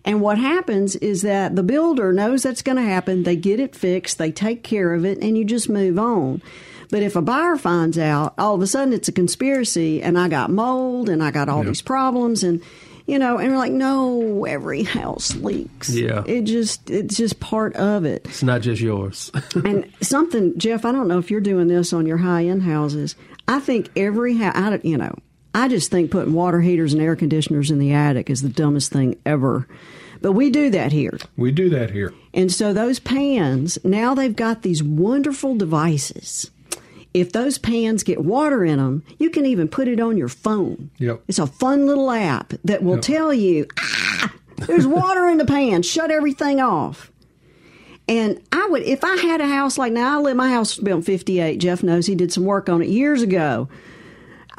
[0.04, 3.24] And what happens is that the builder knows that's going to happen.
[3.24, 6.42] They get it fixed, they take care of it, and you just move on.
[6.90, 10.28] But if a buyer finds out, all of a sudden it's a conspiracy, and I
[10.28, 12.62] got mold, and I got all these problems, and
[13.06, 15.90] you know, and we're like, no, every house leaks.
[15.90, 16.22] Yeah.
[16.26, 19.30] it just it's just part of it It's not just yours.
[19.54, 23.16] and something, Jeff, I don't know if you're doing this on your high end houses.
[23.48, 25.14] I think every house, I don't- you know,
[25.54, 28.92] I just think putting water heaters and air conditioners in the attic is the dumbest
[28.92, 29.66] thing ever.
[30.22, 31.18] But we do that here.
[31.36, 32.14] We do that here.
[32.32, 36.51] And so those pans, now they've got these wonderful devices.
[37.14, 40.90] If those pans get water in them, you can even put it on your phone.
[40.98, 41.22] Yep.
[41.28, 43.02] It's a fun little app that will Yep.
[43.02, 44.32] tell you, ah,
[44.66, 47.10] there's water in the pan, shut everything off.
[48.08, 50.84] And I would, if I had a house like now, I live, my house was
[50.84, 51.58] built in 58.
[51.58, 53.68] Jeff knows he did some work on it years ago.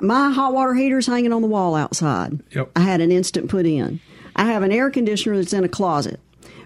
[0.02, 2.40] My hot water heater's hanging on the wall outside.
[2.56, 2.72] Yep.
[2.76, 4.00] I had an instant put in.
[4.36, 6.20] I have an air conditioner that's in a closet.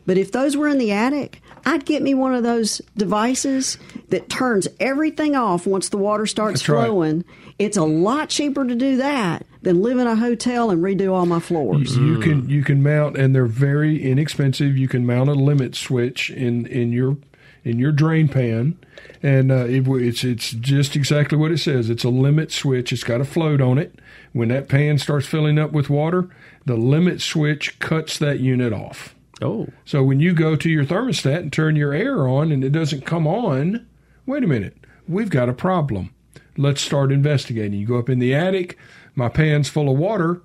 [0.05, 4.29] But if those were in the attic, I'd get me one of those devices that
[4.29, 6.85] turns everything off once the water starts That's right.
[6.85, 7.25] flowing.
[7.59, 11.25] It's a lot cheaper to do that than live in a hotel and redo all
[11.25, 11.97] my floors.
[11.97, 14.77] You can you can mount, and they're very inexpensive.
[14.77, 17.17] You can mount a limit switch in in your
[17.65, 18.79] in your drain pan,
[19.21, 21.89] and uh, it, it's it's just exactly what it says.
[21.89, 22.93] It's a limit switch.
[22.93, 23.93] It's got a float on it.
[24.31, 26.29] When that pan starts filling up with water,
[26.65, 29.16] the limit switch cuts that unit off.
[29.41, 32.71] Oh, So when you go to your thermostat and turn your air on and it
[32.71, 33.85] doesn't come on,
[34.25, 34.77] wait a minute,
[35.07, 36.11] we've got a problem.
[36.57, 37.73] Let's start investigating.
[37.79, 38.77] You go up in the attic,
[39.15, 40.41] my pan's full of water,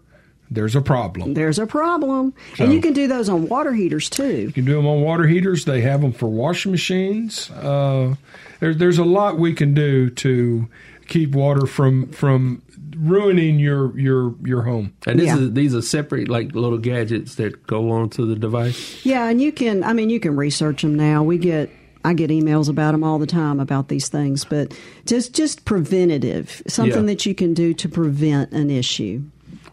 [0.51, 1.33] there's a problem.
[1.33, 2.35] There's a problem.
[2.57, 4.43] So- and you can do those on water heaters too.
[4.43, 5.65] You can do them on water heaters.
[5.65, 7.51] They have them for washing machines.
[7.51, 8.17] Uh,
[8.61, 10.69] there, there's a lot we can do to
[11.09, 12.61] keep water from from
[13.03, 14.93] ruining your your your home.
[15.07, 15.39] and this Yeah.
[15.39, 19.05] is these are separate like little gadgets that go onto the device.
[19.05, 19.83] Yeah, and you can.
[19.83, 21.23] I mean, you can research them now.
[21.23, 21.71] We get.
[22.05, 24.77] I get emails about them all the time about these things, but
[25.07, 27.07] just just preventative, something Yeah.
[27.15, 29.23] that you can do to prevent an issue.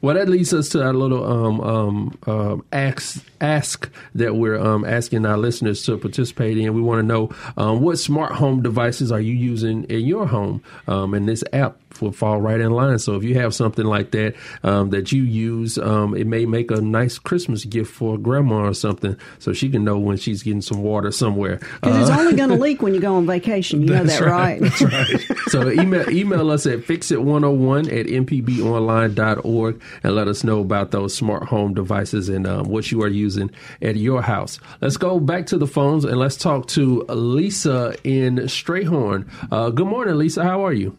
[0.01, 4.85] Well, that leads us to our little um, um, uh, ask ask that we're um,
[4.85, 6.73] asking our listeners to participate in.
[6.75, 10.61] We want to know um, what smart home devices are you using in your home,
[10.87, 12.99] um, and this app will fall right in line.
[12.99, 16.71] So if you have something like that um, that you use, um, it may make
[16.71, 20.61] a nice Christmas gift for grandma or something, so she can know when she's getting
[20.61, 21.57] some water somewhere.
[21.81, 23.81] Because uh, it's only going to leak when you go on vacation.
[23.81, 24.61] You know that, right?
[24.61, 24.61] right?
[24.61, 25.37] That's right.
[25.47, 31.43] so email email us at fixit101 at mpbonline.org and let us know about those smart
[31.43, 34.59] home devices and um, what you are using at your house.
[34.81, 39.29] Let's go back to the phones and let's talk to Lisa in Strayhorn.
[39.51, 40.43] Uh, good morning, Lisa.
[40.43, 40.95] How are you?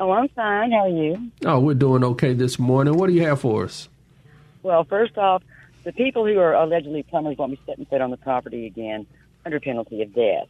[0.00, 0.72] Oh, I'm fine.
[0.72, 1.30] How are you?
[1.44, 2.96] Oh, we're doing okay this morning.
[2.96, 3.88] What do you have for us?
[4.62, 5.42] Well, first off,
[5.84, 9.06] the people who are allegedly plumbers won't be setting foot on the property again
[9.44, 10.48] under penalty of death.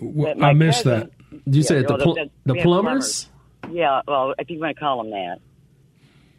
[0.00, 1.44] Well, I missed cousin, that.
[1.44, 3.28] Did you yeah, say the, pl- the- the we have plumbers?
[3.70, 5.38] Yeah, well, if you want to call them that.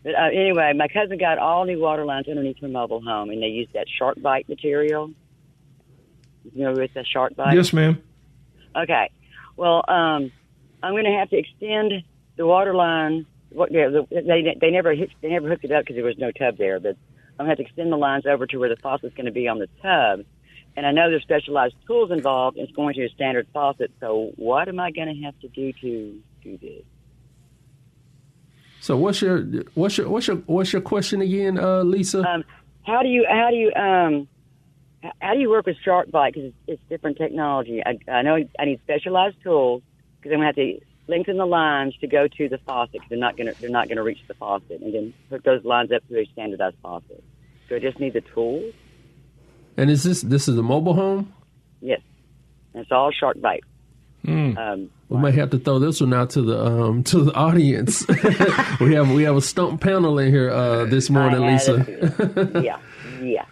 [0.03, 3.41] But uh, anyway, my cousin got all new water lines underneath her mobile home, and
[3.41, 5.11] they used that SharkBite material.
[6.53, 7.53] You know, with the SharkBite.
[7.53, 8.03] Yes, ma'am.
[8.75, 9.09] Okay.
[9.55, 10.31] Well, um,
[10.83, 12.03] I'm going to have to extend
[12.35, 13.25] the water line.
[13.49, 13.71] What?
[13.71, 16.57] Yeah, the, they they never they never hooked it up because there was no tub
[16.57, 16.79] there.
[16.79, 16.97] But
[17.39, 19.31] I'm going to have to extend the lines over to where the faucet's going to
[19.31, 20.25] be on the tub.
[20.75, 22.57] And I know there's specialized tools involved.
[22.57, 23.91] It's going to a standard faucet.
[23.99, 26.83] So what am I going to have to do to do this?
[28.81, 29.43] So what's your
[29.75, 32.21] what's your what's your what's your question again, uh, Lisa?
[32.27, 32.43] Um,
[32.85, 34.27] how do you how do you um
[35.21, 37.81] how do you work with SharkBite because it's, it's different technology?
[37.85, 39.83] I, I know I need specialized tools
[40.17, 43.09] because I'm going to have to lengthen the lines to go to the faucet because
[43.09, 45.63] they're not going to they're not going to reach the faucet and then hook those
[45.65, 47.23] lines up to a standardized faucet.
[47.69, 48.73] So I just need the tools.
[49.77, 51.33] and is this this is a mobile home?
[51.81, 52.01] Yes,
[52.73, 53.61] and it's all SharkBite.
[54.25, 54.57] Hmm.
[54.57, 58.05] Um, We might have to throw this one out to the um, to the audience.
[58.79, 61.85] we have we have a stump panel in here uh, this morning, Lisa.
[61.85, 62.63] it.
[62.63, 62.79] yeah,
[63.21, 63.45] yeah.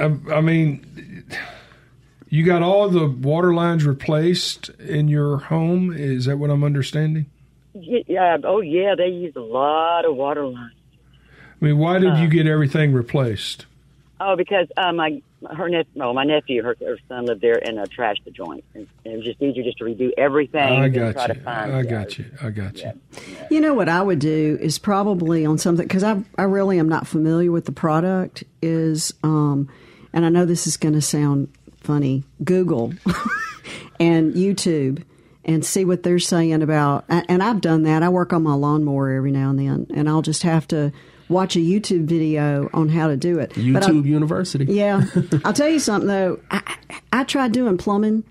[0.00, 0.84] I, I mean,
[2.28, 5.92] you got all the water lines replaced in your home.
[5.92, 7.26] Is that what I'm understanding?
[7.74, 8.38] Yeah.
[8.44, 8.94] Oh, yeah.
[8.96, 10.72] They use a lot of water lines.
[11.60, 12.16] I mean, why did Uh.
[12.16, 13.66] you get everything replaced?
[14.20, 15.22] Oh, because uh, my
[15.56, 18.64] her nephew, well, my nephew, her, her son lived there and uh, trashed the joint,
[18.74, 20.60] and, and it was just easier just to redo everything.
[20.60, 21.40] I than try got to you.
[21.42, 22.18] find I got others.
[22.18, 22.24] you.
[22.42, 22.92] I got you.
[23.48, 26.88] You know what I would do is probably on something because I I really am
[26.88, 28.42] not familiar with the product.
[28.60, 29.68] Is um,
[30.12, 31.46] and I know this is going to sound
[31.88, 32.22] funny.
[32.44, 32.92] Google
[33.98, 35.02] and YouTube
[35.42, 37.06] and see what they're saying about.
[37.08, 38.02] And I've done that.
[38.02, 40.92] I work on my lawnmower every now and then, and I'll just have to
[41.30, 43.48] watch a YouTube video on how to do it.
[43.54, 44.66] But I- YouTube University.
[44.66, 45.06] yeah,
[45.46, 46.40] I'll tell you something though.
[46.50, 46.76] I,
[47.10, 48.24] I tried doing plumbing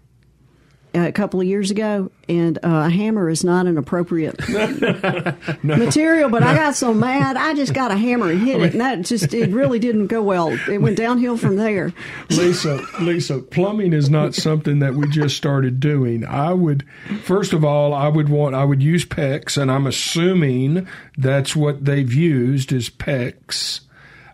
[0.93, 4.37] a couple of years ago, and uh, a hammer is not an appropriate
[5.63, 6.29] material.
[6.29, 9.01] But I got so mad, I just got a hammer and hit it, and that
[9.01, 10.49] just it really didn't go well.
[10.69, 11.93] It went downhill from there.
[12.29, 16.25] Lisa, Lisa, plumbing is not something that we just started doing.
[16.25, 16.85] I would,
[17.23, 21.85] first of all, I would want, I would use PEX, and I'm assuming that's what
[21.85, 23.81] they've used is PEX.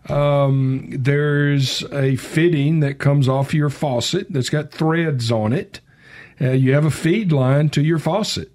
[0.08, 5.80] Um, there's a fitting that comes off your faucet that's got threads on it.
[6.40, 8.50] Uh, you have a feed line to your faucet.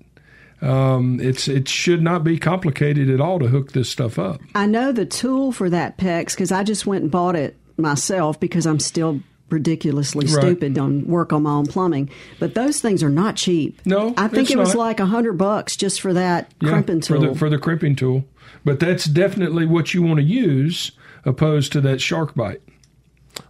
[0.61, 4.41] Um, it's it should not be complicated at all to hook this stuff up.
[4.53, 8.39] I know the tool for that PEX because I just went and bought it myself
[8.41, 10.41] because I'm still ridiculously Right.
[10.43, 12.09] stupid on work on my own plumbing.
[12.39, 13.79] But those things are not cheap.
[13.85, 14.79] No, I think it was not.
[14.79, 17.21] like a hundred bucks just for that crimping tool.
[17.21, 18.25] for the for the crimping tool.
[18.65, 20.91] But that's definitely what you want to use,
[21.23, 22.59] opposed to that SharkBite.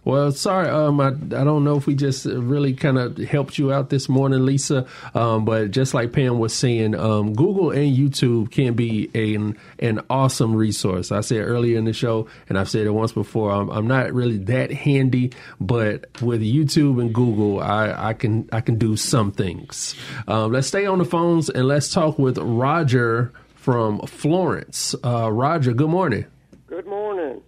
[0.04, 3.72] Well, sorry, um, I, I don't know if we just really kind of helped you
[3.72, 4.86] out this morning, Lisa.
[5.14, 10.00] Um, but just like Pam was saying, um, Google and YouTube can be an an
[10.08, 11.12] awesome resource.
[11.12, 13.50] I said earlier in the show, and I've said it once before.
[13.52, 18.60] I'm, I'm not really that handy, but with YouTube and Google, I, I can I
[18.60, 19.94] can do some things.
[20.26, 24.94] Um, let's stay on the phones and let's talk with Roger from Florence.
[25.04, 26.26] Uh, Roger, good morning.
[26.66, 27.42] Good morning.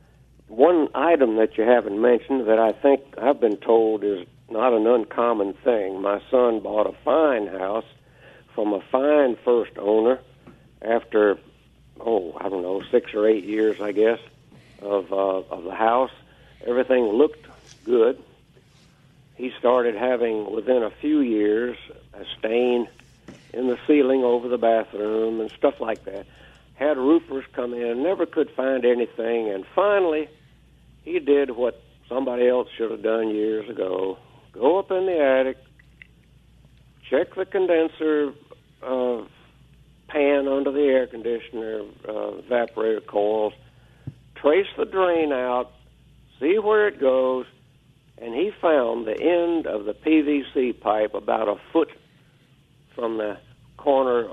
[0.53, 4.87] One item that you haven't mentioned that I think I've been told is not an
[4.87, 6.03] uncommon thing.
[6.03, 7.87] My son bought a fine house
[8.55, 10.21] from a fine first owner
[10.83, 11.39] after,
[11.99, 14.19] oh, I don't know, six or eight years, I guess,
[14.83, 16.11] of uh, of the house.
[16.67, 17.47] Everything looked
[17.83, 18.23] good.
[19.37, 21.79] He started having, within a few years,
[22.13, 22.89] a stain
[23.55, 26.27] in the ceiling over the bathroom and stuff like that.
[26.75, 30.29] Had roofers come in, never could find anything, and finally
[31.05, 34.19] he did what somebody else should have done years ago.
[34.53, 35.57] Go up in the attic,
[37.09, 38.33] check the condenser
[38.83, 39.23] uh,
[40.09, 43.55] pan under the air conditioner, uh, evaporator coils,
[44.37, 45.73] trace the drain out,
[46.41, 47.47] see where it goes,
[48.19, 51.89] and he found the end of the PVC pipe about a foot
[52.95, 53.39] from the
[53.79, 54.25] corner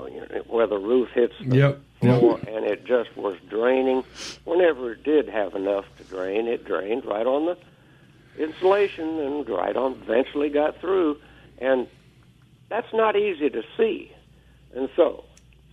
[0.47, 1.81] where the roof hits the Yep.
[2.01, 2.19] Yep.
[2.19, 4.03] floor, and it just was draining.
[4.45, 7.57] Whenever it did have enough to drain, it drained right on the
[8.43, 9.93] insulation and right on.
[10.03, 11.17] Eventually got through,
[11.57, 11.87] and
[12.69, 14.11] that's not easy to see.
[14.75, 15.25] And so,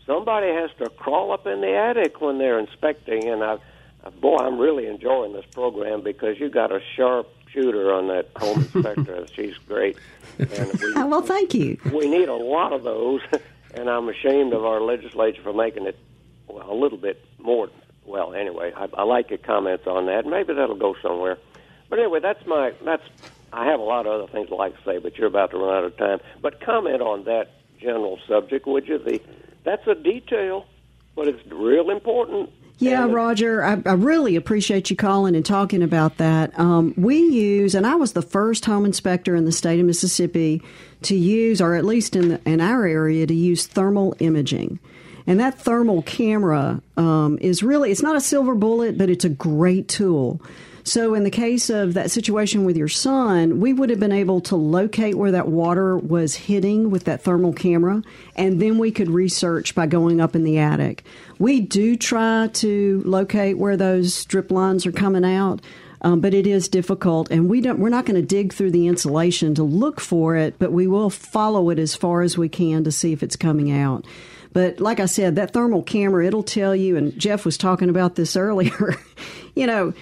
[0.07, 3.29] somebody has to crawl up in the attic when they're inspecting.
[3.29, 3.59] And I,
[4.05, 8.31] I- boy, I'm really enjoying this program because you got a sharp shooter on that
[8.37, 9.27] home inspector.
[9.35, 9.97] She's great,
[10.39, 11.79] and we, well, thank you.
[11.93, 13.21] we need a lot of those.
[13.75, 15.99] And I'm ashamed of our legislature for making it
[16.49, 17.69] well a little bit more.
[18.05, 20.27] Well, anyway, I, I like your comments on that.
[20.27, 21.39] Maybe that'll go somewhere.
[21.89, 23.03] But anyway, that's my that's.
[23.53, 25.59] I have a lot of other things I'd like to say, but you're about to
[25.59, 26.19] run out of time.
[26.43, 28.99] But comment on that general subject, would you?
[28.99, 29.21] The
[29.65, 30.67] that's a detail,
[31.15, 32.51] but it's real important.
[32.79, 36.59] Yeah, Roger, I, I really appreciate you calling and talking about that.
[36.59, 40.61] Um, we use, and I was the first home inspector in the state of Mississippi
[41.03, 44.79] to use, or at least in the, in our area, to use thermal imaging.
[45.27, 49.29] And that thermal camera um, is really, it's not a silver bullet, but it's a
[49.29, 50.41] great tool.
[50.87, 54.41] So, in the case of that situation with your son, we would have been able
[54.43, 58.05] to locate where that water was hitting with that thermal camera,
[58.37, 61.05] and then we could research by going up in the attic.
[61.41, 65.61] We do try to locate where those drip lines are coming out.
[66.03, 67.81] Um, but it is difficult, and we don't.
[67.81, 71.11] We're not going to dig through the insulation to look for it, but we will
[71.11, 74.05] follow it as far as we can to see if it's coming out.
[74.57, 78.15] But like I said, that thermal camera, it'll tell you, and Jeff was talking about
[78.15, 78.97] this earlier.
[79.55, 79.93] you know,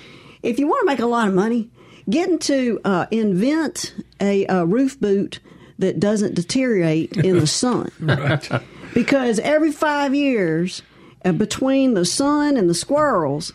[0.44, 1.70] if you want to make a lot of money,
[2.08, 5.40] get into uh, invent a, a roof boot
[5.80, 7.90] that doesn't deteriorate in the sun.
[8.00, 8.48] Right.
[8.94, 10.82] Because every five years,
[11.24, 13.52] uh, between the sun and the squirrels,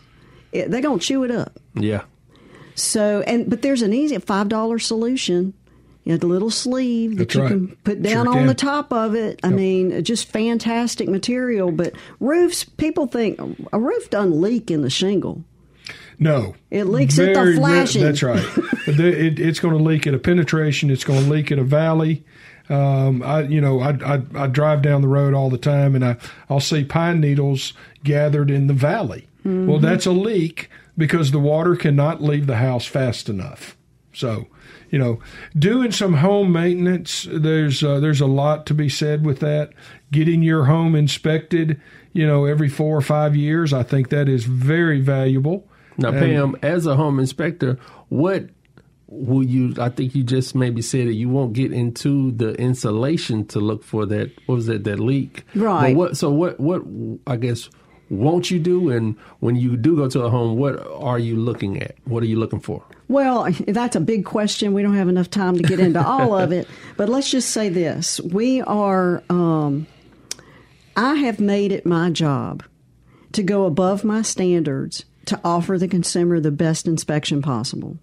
[0.52, 1.58] it, they're going to chew it up.
[1.72, 2.02] Yeah.
[2.74, 5.54] So, and but there's an easy five dollar solution.
[6.10, 7.48] You know, the little sleeve that That's you right.
[7.50, 8.46] can put down Sure on can.
[8.48, 9.38] the top of it.
[9.44, 11.70] I mean, just fantastic material.
[11.70, 13.38] But roofs, people think
[13.72, 15.44] a roof doesn't leak in the shingle.
[16.18, 18.02] No, It leaks at the Very, very- flashing.
[18.02, 18.44] That's right.
[18.88, 20.90] It, it's going to leak at a penetration.
[20.90, 22.24] It's going to leak at a valley.
[22.68, 26.04] Um, I, you know, I, I I drive down the road all the time, and
[26.04, 26.16] I
[26.48, 29.28] I'll see pine needles gathered in the valley.
[29.46, 29.66] Mm-hmm.
[29.68, 33.76] Well, that's a leak because the water cannot leave the house fast enough.
[34.20, 34.46] So,
[34.90, 35.18] you know,
[35.58, 39.70] doing some home maintenance, there's uh, there's a lot to be said with that.
[40.12, 41.80] Getting your home inspected,
[42.12, 45.66] you know, every four or five years, I think that is very valuable.
[45.96, 48.48] Now, And- Pam, as a home inspector, what
[49.08, 49.74] will you?
[49.78, 53.82] I think you just maybe said that you won't get into the insulation to look
[53.82, 54.30] for that.
[54.46, 54.84] What was that?
[54.84, 55.94] That leak, Right.
[55.94, 56.16] But what?
[56.16, 56.60] So what?
[56.60, 56.82] What?
[57.26, 57.68] I guess
[58.10, 58.90] won't you do?
[58.90, 61.94] And when you do go to a home, what are you looking at?
[62.04, 62.84] What are you looking for?
[63.08, 64.74] Well, that's a big question.
[64.74, 66.68] We don't have enough time to get into all of it.
[66.96, 69.22] But let's just say this: we are.
[69.30, 69.86] Um,
[70.96, 72.64] I have made it my job
[73.32, 77.96] to go above my standards to offer the consumer the best inspection possible.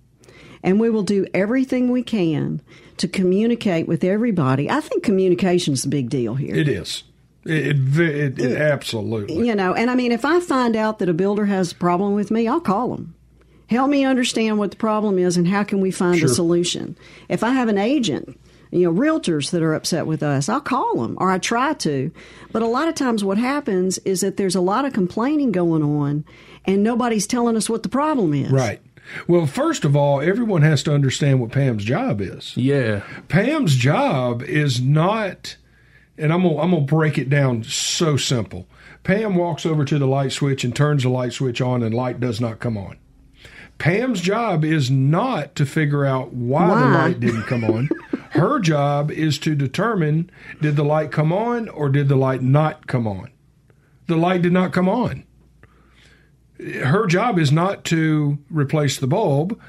[0.63, 2.61] And we will do everything we can
[2.97, 4.69] to communicate with everybody.
[4.69, 6.55] I think communication is a big deal here.
[6.55, 7.03] It is.
[7.47, 9.47] It, it, it, it absolutely.
[9.47, 12.13] You know, and I mean, if I find out that a builder has a problem
[12.13, 13.15] with me, I'll call them.
[13.69, 16.29] Help me understand what the problem is and how can we find Sure.
[16.29, 16.97] a solution.
[17.27, 18.39] If I have an agent,
[18.71, 22.11] you know, realtors that are upset with us, I'll call them or I try to.
[22.51, 25.83] But a lot of times what happens is that there's a lot of complaining going
[25.83, 26.23] on
[26.65, 28.51] and nobody's telling us what the problem is.
[28.51, 28.81] Right.
[29.27, 32.55] Well, first of all, everyone has to understand what Pam's job is.
[32.57, 35.55] Yeah, Pam's job is not,
[36.17, 38.67] and I'm gonna, I'm gonna break it down so simple.
[39.03, 42.19] Pam walks over to the light switch and turns the light switch on, and light
[42.19, 42.97] does not come on.
[43.77, 47.89] Pam's job is not to figure out why, the light didn't come on.
[48.31, 50.29] Her job is to determine
[50.61, 53.29] did the light come on or did the light not come on.
[54.07, 55.23] The light did not come on.
[56.59, 59.59] Her job is not to replace the bulb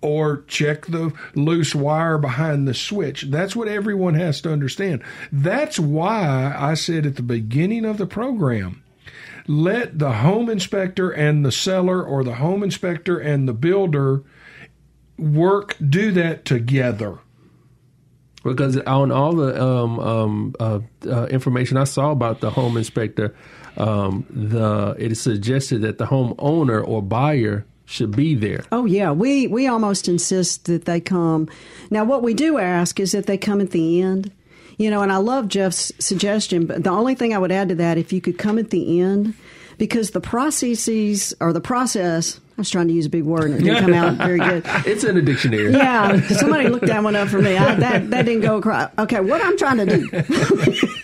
[0.00, 3.22] or check the loose wire behind the switch.
[3.22, 5.02] That's what everyone has to understand.
[5.32, 8.82] That's why I said at the beginning of the program
[9.48, 14.24] let the home inspector and the seller or the home inspector and the builder
[15.18, 17.18] work, do that together.
[18.42, 23.34] because on all the um, um, uh, uh, information I saw about the home inspector,
[23.76, 28.64] um, the it is suggested that the homeowner or buyer should be there.
[28.70, 31.48] Oh yeah, we we almost insist that they come.
[31.90, 34.30] Now, what we do ask is that they come at the end.
[34.78, 37.74] You know, and I love Jeff's suggestion, but the only thing I would add to
[37.76, 39.32] that, if you could come at the end,
[39.78, 42.40] because the processes or the process.
[42.58, 44.64] I was trying to use a big word and it didn't come out very good.
[44.86, 45.72] It's in the dictionary.
[45.72, 47.54] Yeah, somebody looked that one up for me.
[47.54, 48.90] I, that that didn't go across.
[48.98, 50.08] Okay, what I'm trying to do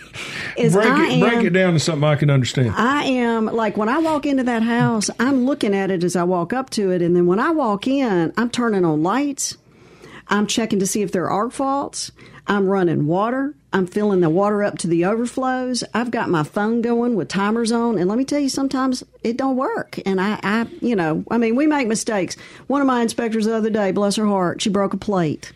[0.57, 2.73] is break I it, am, break it down to something I can understand.
[2.75, 6.23] I am like when I walk into that house, I'm looking at it as I
[6.23, 9.57] walk up to it, and then when I walk in, I'm turning on lights.
[10.27, 12.11] I'm checking to see if there are faults.
[12.47, 13.53] I'm running water.
[13.71, 15.83] I'm filling the water up to the overflows.
[15.93, 19.37] I've got my phone going with timers on, and let me tell you, sometimes it
[19.37, 19.99] don't work.
[20.05, 22.35] And I, I, you know, I mean, we make mistakes.
[22.67, 25.51] One of my inspectors the other day, bless her heart, she broke a plate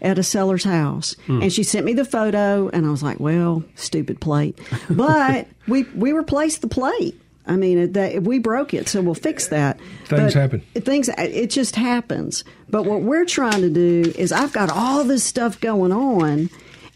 [0.00, 1.42] at a seller's house, hmm.
[1.42, 4.58] and she sent me the photo, and I was like, well, stupid plate,
[4.90, 7.20] but we we replaced the plate.
[7.46, 9.80] I mean, that, we broke it, so we'll fix that.
[10.04, 10.60] Things But happen.
[10.74, 12.44] Things it just happens.
[12.68, 16.50] But what we're trying to do is, I've got all this stuff going on,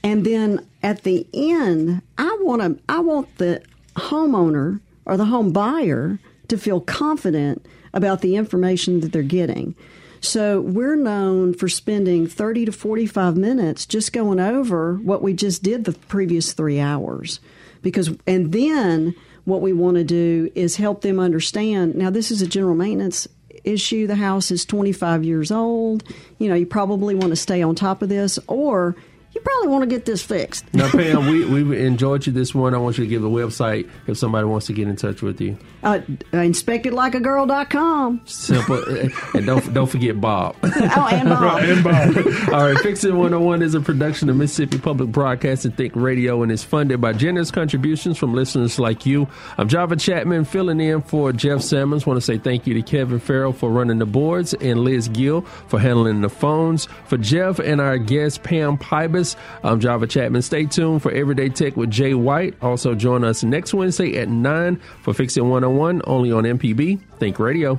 [0.04, 3.62] and then at the end, I want to I want the
[3.96, 9.74] homeowner or the home buyer to feel confident about the information that they're getting.
[10.22, 15.64] So we're known for spending 30 to 45 minutes just going over what we just
[15.64, 17.40] did the previous 3 hours.
[17.82, 21.96] Because and then what we want to do is help them understand.
[21.96, 23.26] Now this is a general maintenance
[23.64, 24.06] issue.
[24.06, 26.04] The house is 25 years old.
[26.38, 28.94] You know, you probably want to stay on top of this or
[29.34, 30.64] you probably want to get this fixed.
[30.74, 32.78] Now, Pam, we we enjoyed you this morning.
[32.78, 35.40] I want you to give the website if somebody wants to get in touch with
[35.40, 35.56] you.
[35.82, 36.00] Uh,
[36.32, 38.20] inspectitlikeagirl.com.
[38.24, 38.84] Simple,
[39.34, 40.56] and don't don't forget Bob.
[40.62, 41.62] Oh, and Bob.
[41.62, 42.16] And Bob.
[42.52, 46.50] All right, Fix It 101 is a production of Mississippi Public Broadcasting Think Radio and
[46.52, 49.28] is funded by generous contributions from listeners like you.
[49.58, 52.06] I'm Java Chapman filling in for Jeff Sammons.
[52.06, 55.42] Want to say thank you to Kevin Farrell for running the boards and Liz Gill
[55.42, 56.86] for handling the phones.
[57.06, 59.21] For Jeff and our guest Pam Pybus,
[59.62, 60.42] I'm Java Chapman.
[60.42, 62.54] Stay tuned for Everyday Tech with Jay White.
[62.62, 67.38] Also, join us next Wednesday at 9 for Fix It 101, only on MPB Think
[67.38, 67.78] Radio.